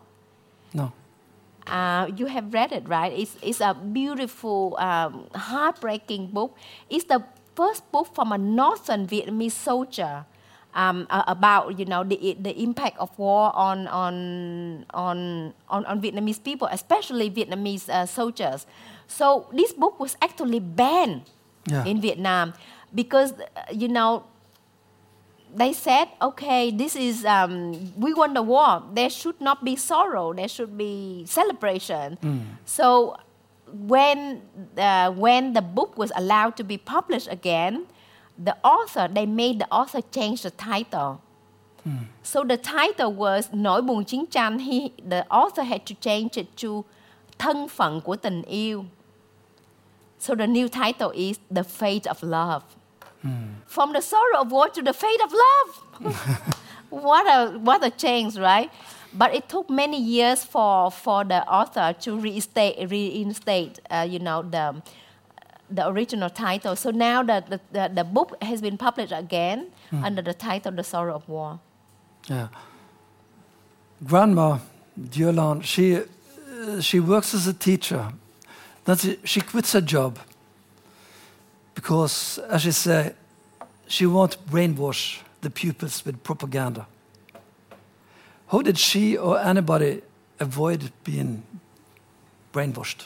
[1.70, 3.11] Uh, you have read it, right?
[3.11, 6.55] It's, it's a beautiful, um, heartbreaking book.
[6.89, 7.24] It's the
[7.55, 10.26] first book from a northern Vietnamese soldier
[10.74, 16.01] um, uh, about, you know, the, the impact of war on, on, on, on, on
[16.01, 18.65] Vietnamese people, especially Vietnamese uh, soldiers.
[19.07, 21.24] So this book was actually banned
[21.68, 21.84] Yeah.
[21.84, 22.53] in Vietnam
[22.95, 24.24] because, uh, you know,
[25.56, 28.84] they said, okay, this is, um, we won the war.
[28.93, 30.34] There should not be sorrow.
[30.34, 32.18] There should be celebration.
[32.66, 33.16] So
[33.72, 34.41] when,
[34.78, 37.86] uh, when the book was allowed to be published again,
[38.38, 41.22] the author, they made the author change the title.
[42.22, 44.60] So the title was Nỗi buồn chiến tranh.
[44.60, 46.84] He, the author had to change it to
[47.39, 48.86] Thân phận của tình yêu.
[50.20, 52.62] So the new title is The Fate of Love.
[53.65, 56.15] From the sorrow of war to the fate of love.
[56.89, 58.72] what a what a change, right?
[59.13, 64.43] But it took many years for for the author to reinstate reinstate, uh, you know,
[64.43, 64.82] the
[65.70, 66.76] the original title.
[66.76, 70.84] So now the, the, the, the book has been published again under the title The
[70.84, 71.59] Sorrow of War.
[72.30, 72.47] Yeah.
[74.03, 74.59] Grandma
[74.97, 78.13] Diệu Lan, she, uh, she works as a teacher.
[78.86, 80.20] Then she, she quits her job
[81.78, 83.13] because, as she say,
[83.88, 86.88] she won't brainwash the pupils with propaganda.
[88.47, 90.01] How did she or anybody
[90.39, 91.43] avoid being
[92.51, 93.05] brainwashed?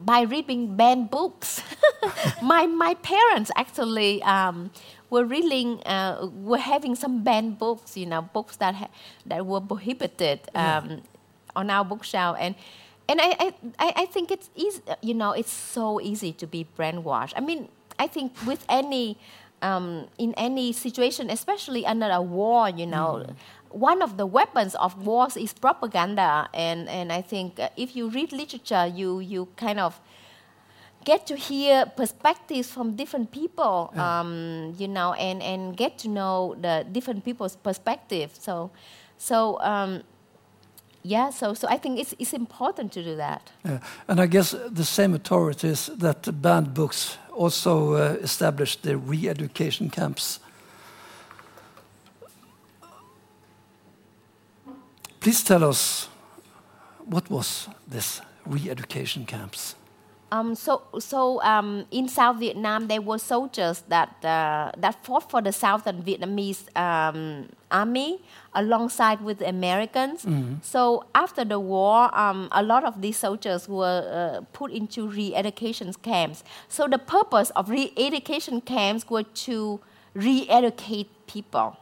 [0.00, 1.62] by reading banned books.
[2.42, 4.70] my my parents actually um,
[5.08, 8.92] were reading uh, were having some banned books, you know, books that ha-
[9.24, 11.02] that were prohibited um,
[11.54, 12.54] on our bookshelf, and
[13.08, 17.34] and I, I I think it's easy, you know, it's so easy to be brainwashed.
[17.36, 19.18] I mean, I think with any
[19.62, 23.26] um, in any situation, especially under a war, you know.
[23.70, 28.08] One of the weapons of wars is propaganda, and, and I think uh, if you
[28.08, 30.00] read literature, you, you kind of
[31.04, 36.56] get to hear perspectives from different people, um, you know, and, and get to know
[36.60, 38.30] the different people's perspective.
[38.38, 38.70] So,
[39.18, 40.02] so um,
[41.06, 43.52] yeah, so, so I think it's, it's important to do that.
[43.64, 43.78] Yeah.
[44.08, 50.40] And I guess the same authorities that banned books also uh, established the re-education camps.
[55.20, 56.08] Please tell us
[57.04, 59.75] what was this re-education camps?
[60.32, 65.40] Um, so, so um, in South Vietnam, there were soldiers that uh, that fought for
[65.40, 68.20] the Southern Vietnamese um, army
[68.54, 70.26] alongside with the Americans.
[70.62, 75.92] So after the war, um, a lot of these soldiers were uh, put into re-education
[76.02, 76.42] camps.
[76.68, 79.80] So the purpose of re-education camps were to
[80.14, 81.76] re-educate people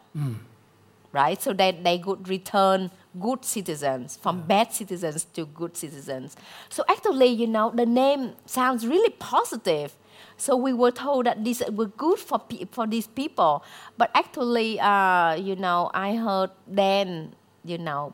[1.15, 1.41] right?
[1.41, 6.37] So that they could return good citizens from bad citizens to good citizens.
[6.69, 9.95] So actually, you know, the name sounds really positive.
[10.37, 13.63] So we were told that this were good for pe- for these people,
[13.97, 17.35] but actually, uh, you know, I heard then,
[17.65, 18.13] you know,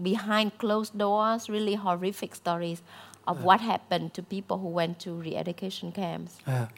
[0.00, 2.82] behind closed doors, really horrific stories
[3.26, 6.38] of what happened to people who went to re-education camps.
[6.46, 6.68] Yeah.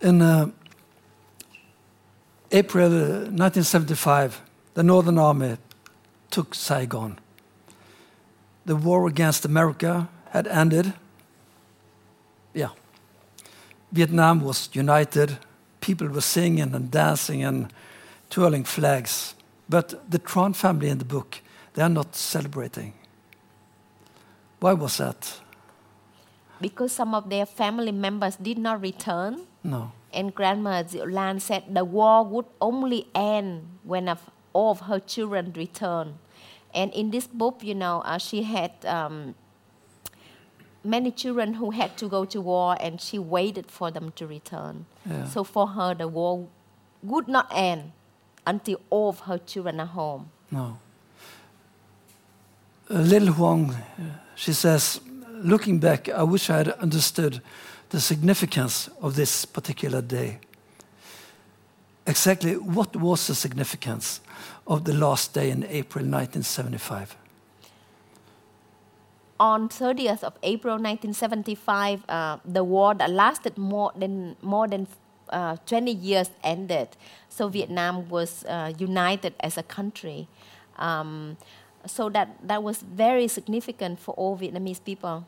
[0.00, 0.50] In uh,
[2.52, 4.42] April uh, 1975,
[4.74, 5.56] the Northern Army
[6.30, 7.18] took Saigon.
[8.66, 10.92] The war against America had ended.
[12.52, 12.68] Yeah.
[13.90, 15.38] Vietnam was united.
[15.80, 17.72] People were singing and dancing and
[18.28, 19.34] twirling flags.
[19.68, 21.40] But the Trần family in the book,
[21.72, 22.92] they are not celebrating.
[24.60, 25.40] Why was that?
[26.60, 29.92] Because some of their family members did not return, No.
[30.12, 34.14] And Grandma Lan said the war would only end when
[34.52, 36.18] all of her children return.
[36.74, 39.34] And in this book, you know, uh, she had um,
[40.84, 44.86] many children who had to go to war, and she waited for them to return.
[45.08, 45.26] Yeah.
[45.26, 46.48] So for her, the war
[47.02, 47.92] would not end
[48.46, 50.30] until all of her children are home.
[50.50, 50.78] No.
[52.90, 53.76] Uh, Lil Hương, uh,
[54.34, 55.00] she says,
[55.30, 57.40] looking back, I wish I had understood
[57.92, 60.38] the significance of this particular day.
[62.06, 64.20] Exactly what was the significance
[64.66, 67.16] of the last day in April 1975?
[69.42, 74.86] on 30th of April 1975, uh, the war that lasted more than more than
[75.30, 76.88] uh, 20 years ended.
[77.28, 80.28] So Vietnam was uh, united as a country.
[80.76, 81.36] Um,
[81.86, 85.26] so that that was very significant for all Vietnamese people.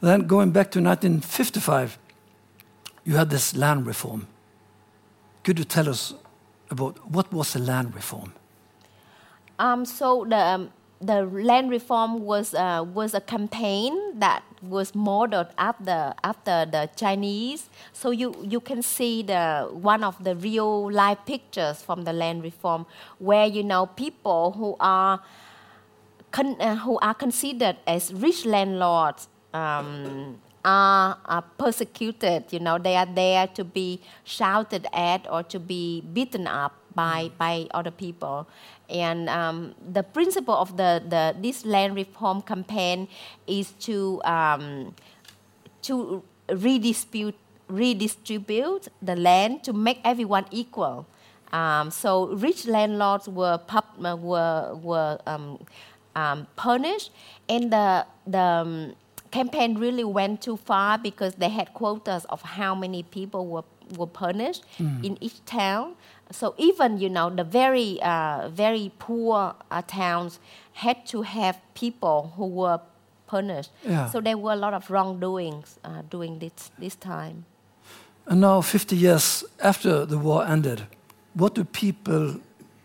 [0.00, 1.98] Then going back to 1955,
[3.04, 4.26] you had this land reform.
[5.48, 6.12] could you tell us
[6.70, 8.34] about what was the land reform?
[9.58, 10.70] Um, so the um,
[11.00, 17.70] the land reform was uh, was a campaign that was modeled after after the Chinese.
[17.94, 22.42] So you you can see the one of the real life pictures from the land
[22.42, 22.84] reform,
[23.18, 25.20] where you know people who are
[26.30, 29.28] con- uh, who are considered as rich landlords.
[29.54, 35.58] Um, are, are persecuted, you know, they are there to be shouted at or to
[35.58, 38.46] be beaten up by, by other people.
[38.90, 43.08] And um, the principle of the, the, this land reform campaign
[43.46, 44.94] is to, um,
[45.82, 47.36] to redistribute,
[47.68, 51.06] redistribute the land to make everyone equal.
[51.52, 55.58] Um, so rich landlords were, pub, uh, were, were um,
[56.14, 57.10] um, punished,
[57.48, 58.94] and the, the um,
[59.30, 63.64] campaign really went too far because they had quotas of how many people were,
[63.96, 65.04] were punished Mm.
[65.04, 65.94] in each town.
[66.30, 70.38] So even you know the very uh, very poor uh, towns
[70.72, 72.80] had to have people who were
[73.26, 73.70] punished.
[73.84, 74.10] Yeah.
[74.10, 77.44] So there were a lot of wrongdoings uh, during this this time.
[78.30, 80.82] And now, 50 years after the war ended,
[81.34, 82.34] what do people,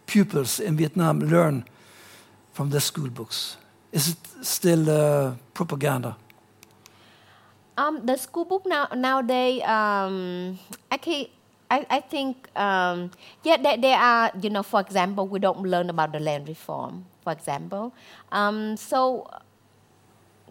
[0.05, 1.65] pupils in Vietnam learn
[2.53, 3.57] from their school books?
[3.91, 6.15] Is it still uh, propaganda?
[7.77, 10.59] Um, the school book now nowadays, um,
[10.91, 11.31] actually,
[11.71, 13.09] I, I think, um,
[13.43, 17.05] yeah, there, there are, you know, for example, we don't learn about the land reform,
[17.23, 17.91] for example.
[18.31, 19.27] Um, so,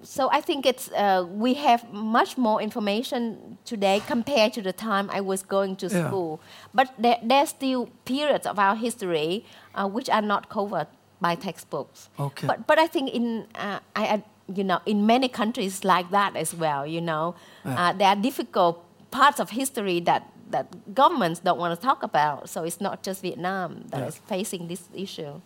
[0.02, 5.08] so I think it's, uh, we have much more information today compared to the time
[5.12, 6.08] I was going to Yeah.
[6.08, 6.40] school.
[6.74, 9.44] But there, there's still periods of our history
[9.76, 10.88] uh, which are not covered
[11.20, 12.08] by textbooks.
[12.18, 12.48] Okay.
[12.48, 14.24] But, but I think in, uh, I, I,
[14.56, 17.34] you know, in many countries like that as well, you know,
[17.64, 22.48] uh, there are difficult parts of history that, that governments don't want to talk about.
[22.48, 24.28] So it's not just Vietnam that is Yeah.
[24.36, 25.40] facing this issue.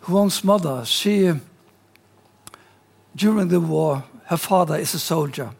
[0.00, 1.32] Hương's mother, she,
[3.14, 5.50] during the war, her father is a soldier.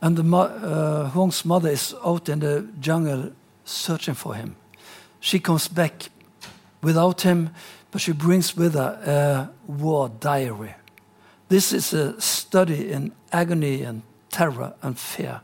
[0.00, 3.32] And the uh, Hương's mother is out in the jungle
[3.64, 4.56] searching for him.
[5.20, 6.10] She comes back
[6.82, 7.50] without him,
[7.90, 10.74] but she brings with her a war diary.
[11.48, 15.42] This is a study in agony and terror and fear.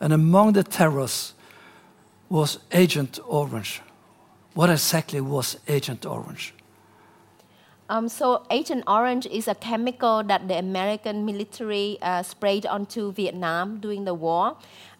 [0.00, 1.34] And among the terrors
[2.28, 3.80] was Agent Orange.
[4.54, 6.54] What exactly was Agent Orange?
[7.88, 13.78] Um, so Agent Orange is a chemical that the American military uh, sprayed onto Vietnam
[13.78, 14.56] during the war.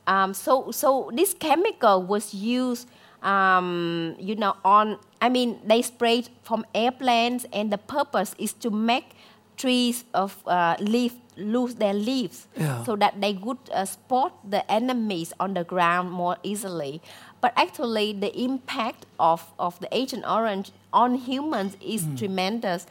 [0.07, 2.89] Um, so, so this chemical was used,
[3.23, 4.99] um, you know, on.
[5.21, 9.17] I mean, they sprayed from airplanes, and the purpose is to make
[9.59, 12.83] trees of uh, leaf lose their leaves, Yeah.
[12.85, 17.01] so that they would uh, spot the enemies on the ground more easily.
[17.41, 22.87] But actually, the impact of, of the Agent Orange on humans is tremendous.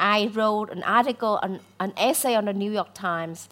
[0.00, 3.48] I wrote an article, an, an essay on the New York Times.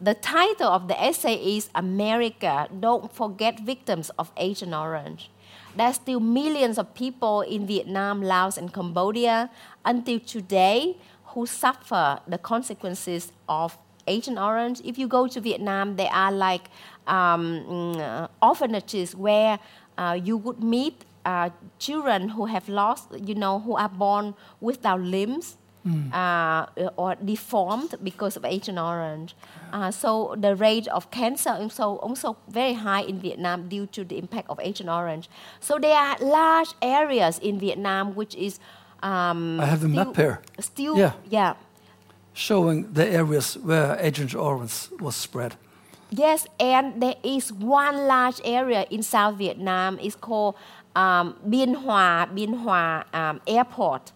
[0.00, 5.30] The title of the essay is America, Don't Forget Victims of Agent Orange.
[5.76, 9.50] There's still millions of people in Vietnam, Laos, and Cambodia
[9.84, 10.96] until today
[11.34, 13.76] who suffer the consequences of
[14.06, 14.80] Agent Orange.
[14.84, 16.68] If you go to Vietnam, there are like
[17.06, 19.58] um, mm, orphanages where
[19.98, 25.00] uh, you would meet uh, children who have lost, you know, who are born without
[25.00, 25.56] limbs.
[26.14, 26.64] Uh,
[26.96, 29.36] or deformed because of Agent Orange.
[29.70, 34.02] Uh, so the rate of cancer is also also very high in Vietnam due to
[34.02, 35.28] the impact of Agent Orange.
[35.60, 38.60] So there are large areas in Vietnam which is
[39.04, 40.40] um, I have the still, map here.
[40.60, 41.12] Still, Yeah.
[41.30, 41.54] yeah.
[42.32, 45.54] showing the areas where Agent Orange was spread.
[46.10, 49.98] Yes, and there is one large area in South Vietnam.
[50.00, 50.54] It's called
[50.96, 54.12] um, Bien Hoa, Bien Hoa um, Airport.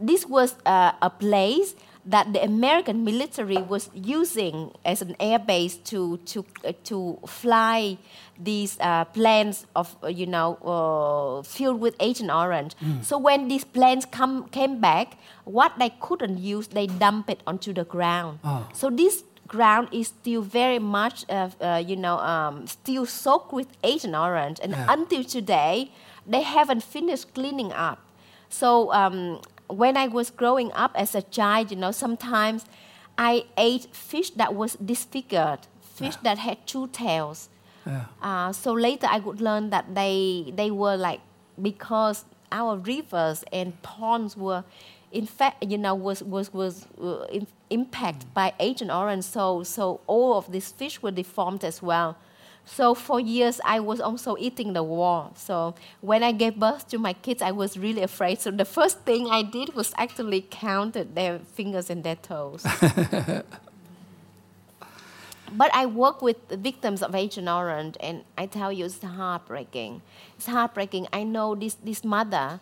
[0.00, 1.74] This was uh, a place
[2.04, 7.98] that the American military was using as an air base to to uh, to fly
[8.38, 12.74] these uh, planes of uh, you know uh, filled with Agent Orange.
[13.02, 17.72] So when these planes come came back, what they couldn't use, they dump it onto
[17.72, 18.38] the ground.
[18.44, 18.66] Oh.
[18.72, 23.66] So this ground is still very much, uh, uh, you know, um, still soaked with
[23.82, 24.86] Agent Orange, and Yeah.
[24.88, 25.90] until today,
[26.26, 27.98] they haven't finished cleaning up.
[28.48, 29.40] So um,
[29.70, 32.64] when I was growing up as a child, you know, sometimes
[33.16, 35.60] I ate fish that was disfigured,
[35.94, 37.48] fish that had two tails.
[37.86, 38.04] Yeah.
[38.22, 41.20] Uh, so later I would learn that they they were like
[41.60, 44.64] because our rivers and ponds were
[45.12, 47.26] in fact you know was was was uh,
[47.70, 52.16] impacted by Agent Orange so so all of these fish were deformed as well
[52.72, 55.32] So for years, I was also eating the war.
[55.34, 58.40] So when I gave birth to my kids, I was really afraid.
[58.40, 62.62] So the first thing I did was actually counted their fingers and their toes.
[65.52, 70.02] but I work with the victims of Agent Orange, and I tell you, it's heartbreaking.
[70.36, 71.08] It's heartbreaking.
[71.12, 72.60] I know this this mother.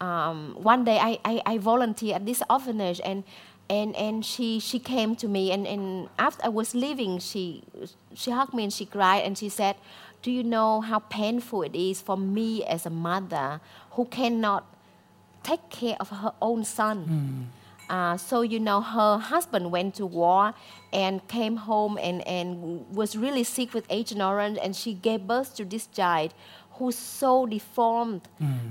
[0.00, 3.24] Um, one day, I, I I volunteer at this orphanage, and
[3.70, 7.62] and and she she came to me, and and after I was leaving, she
[8.12, 9.76] she hugged me and she cried, and she said,
[10.22, 13.60] "Do you know how painful it is for me as a mother
[13.92, 14.66] who cannot
[15.44, 17.48] take care of her own son?"
[17.90, 20.54] Uh, so you know her husband went to war
[20.92, 25.56] and came home and, and was really sick with agent orange and she gave birth
[25.56, 26.32] to this child
[26.80, 28.22] who's so deformed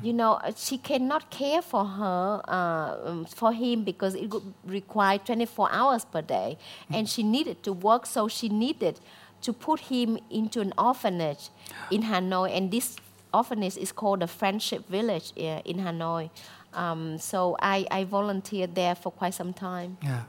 [0.02, 5.18] you know she cannot care for her uh, um, for him because it would require
[5.18, 6.58] 24 hours per day
[6.92, 9.00] and she needed to work so she needed
[9.42, 11.50] to put him into an orphanage
[11.92, 12.98] in hanoi and this
[13.32, 16.30] orphanage is called the friendship village in hanoi
[16.74, 19.98] um, so I, I volunteered there for quite some time.
[20.04, 20.24] Yeah.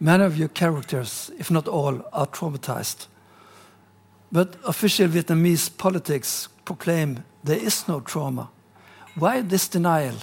[0.00, 3.06] Many of your characters, if not all, are traumatized.
[4.30, 8.48] But official Vietnamese politics proclaim there is no trauma.
[9.14, 10.16] Why this denial?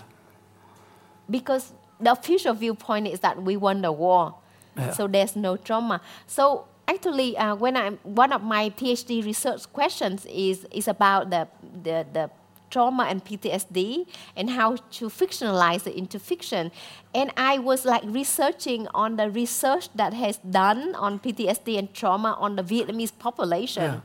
[1.29, 4.35] Because the official viewpoint is that we won the war,
[4.77, 4.91] Yeah.
[4.97, 6.01] so there's no trauma.
[6.27, 11.47] So actually, uh, when I one of my PhD research questions is is about the
[11.83, 12.29] the, the
[12.71, 14.05] trauma and PTSD
[14.37, 16.71] and how to fictionalize it into fiction.
[17.15, 22.31] And I was like researching on the research that has done on PTSD and trauma
[22.39, 24.01] on the Vietnamese population.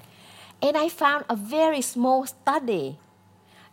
[0.62, 2.98] And I found a very small study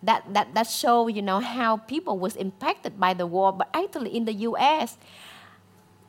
[0.04, 3.54] that, that, that show, you know, how people was impacted by the war.
[3.54, 4.98] But actually in the US,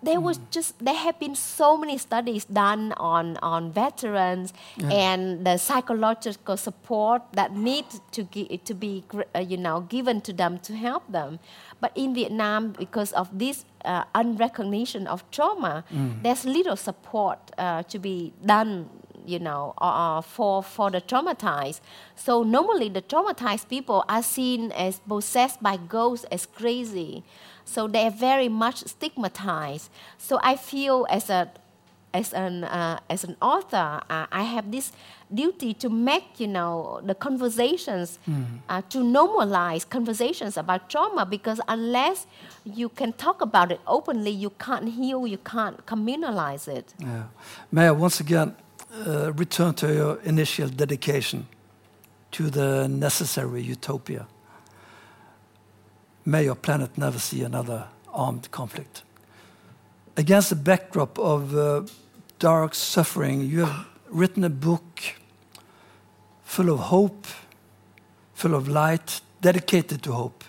[0.03, 4.53] there was just there have been so many studies done on on veterans
[4.91, 8.25] and the psychological support that need to
[8.65, 11.39] to be uh, you know given to them to help them.
[11.81, 15.85] But in vietnam because of this uh, unrecognition of trauma
[16.23, 18.89] there's little support uh, to be done
[19.27, 21.81] you know, uh, for, for the traumatized.
[22.17, 27.23] So normally the traumatized people are seen as possessed by ghosts, as crazy.
[27.65, 29.91] So they are very much stigmatized.
[30.19, 31.51] So I feel as a
[32.15, 34.93] as an uh, as an author, uh, I have this
[35.33, 38.19] duty to make you know the conversations
[38.69, 42.27] uh, to normalize conversations about trauma because unless
[42.65, 46.95] you can talk about it openly, you can't heal, you can't communalize it.
[46.99, 47.25] Yeah.
[47.71, 48.62] May I once again uh,
[49.35, 51.47] return to your initial dedication
[52.33, 54.27] to the necessary utopia?
[56.25, 59.03] May your planet never see another armed conflict.
[60.17, 61.83] Against the backdrop of uh,
[62.39, 65.01] dark suffering, you have written a book
[66.45, 67.27] full of hope,
[68.35, 70.45] full of light, dedicated to hope.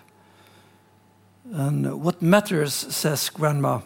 [1.52, 3.82] And what matters, says Grandma,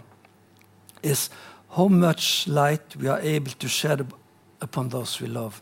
[1.03, 1.29] is
[1.75, 4.11] how much light we are able to shed
[4.61, 5.61] upon those we love,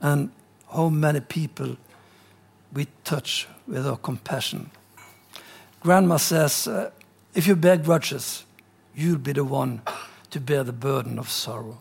[0.00, 0.30] and
[0.74, 1.76] how many people
[2.72, 4.70] we touch with our compassion.
[5.80, 6.90] Grandma says, uh,
[7.34, 8.44] if you bear grudges,
[8.94, 9.82] you'll be the one
[10.30, 11.78] to bear the burden of sorrow.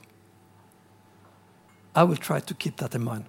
[1.95, 3.25] I will try to keep that in mind.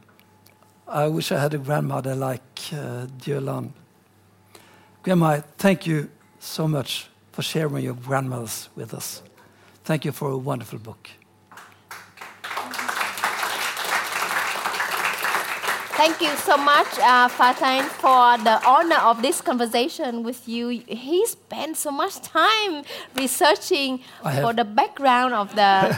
[0.87, 2.43] I wish I had a grandmother like
[2.73, 3.73] uh, Diệu Lan.
[5.03, 9.23] Grandma, thank you so much for sharing your grandmothers with us.
[9.85, 11.09] Thank you for a wonderful book.
[15.95, 20.69] Thank you so much, uh, Fartein, for the honor of this conversation with you.
[20.69, 22.83] He spent so much time
[23.15, 24.01] researching
[24.41, 25.97] for the background of the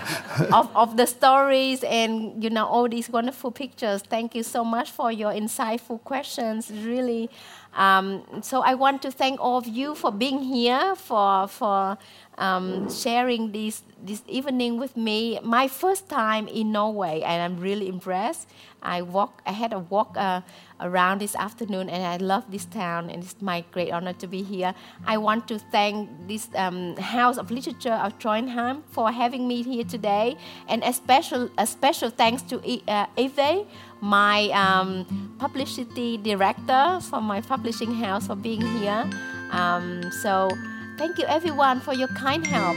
[0.53, 4.03] of, of the stories and you know all these wonderful pictures.
[4.03, 6.71] Thank you so much for your insightful questions.
[6.71, 7.31] Really.
[7.75, 11.99] Um, so I want to thank all of you for being here, for for
[12.39, 15.39] um, sharing this this evening with me.
[15.43, 18.49] My first time in Norway, and I'm really impressed.
[18.85, 20.43] I walk, I had a walk uh,
[20.79, 24.43] around this afternoon, and I love this town, and it's my great honor to be
[24.43, 24.75] here.
[25.07, 29.85] I want to thank this um, House of Literature of Trondheim for having me here
[29.85, 30.37] today,
[30.69, 33.67] and a special a special thanks to uh, Eve,
[34.01, 35.05] my um,
[35.39, 39.09] publicity director from my publishing house, for being here.
[39.51, 40.51] Um, so,
[40.99, 42.77] thank you everyone for your kind help.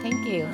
[0.00, 0.48] Thank you.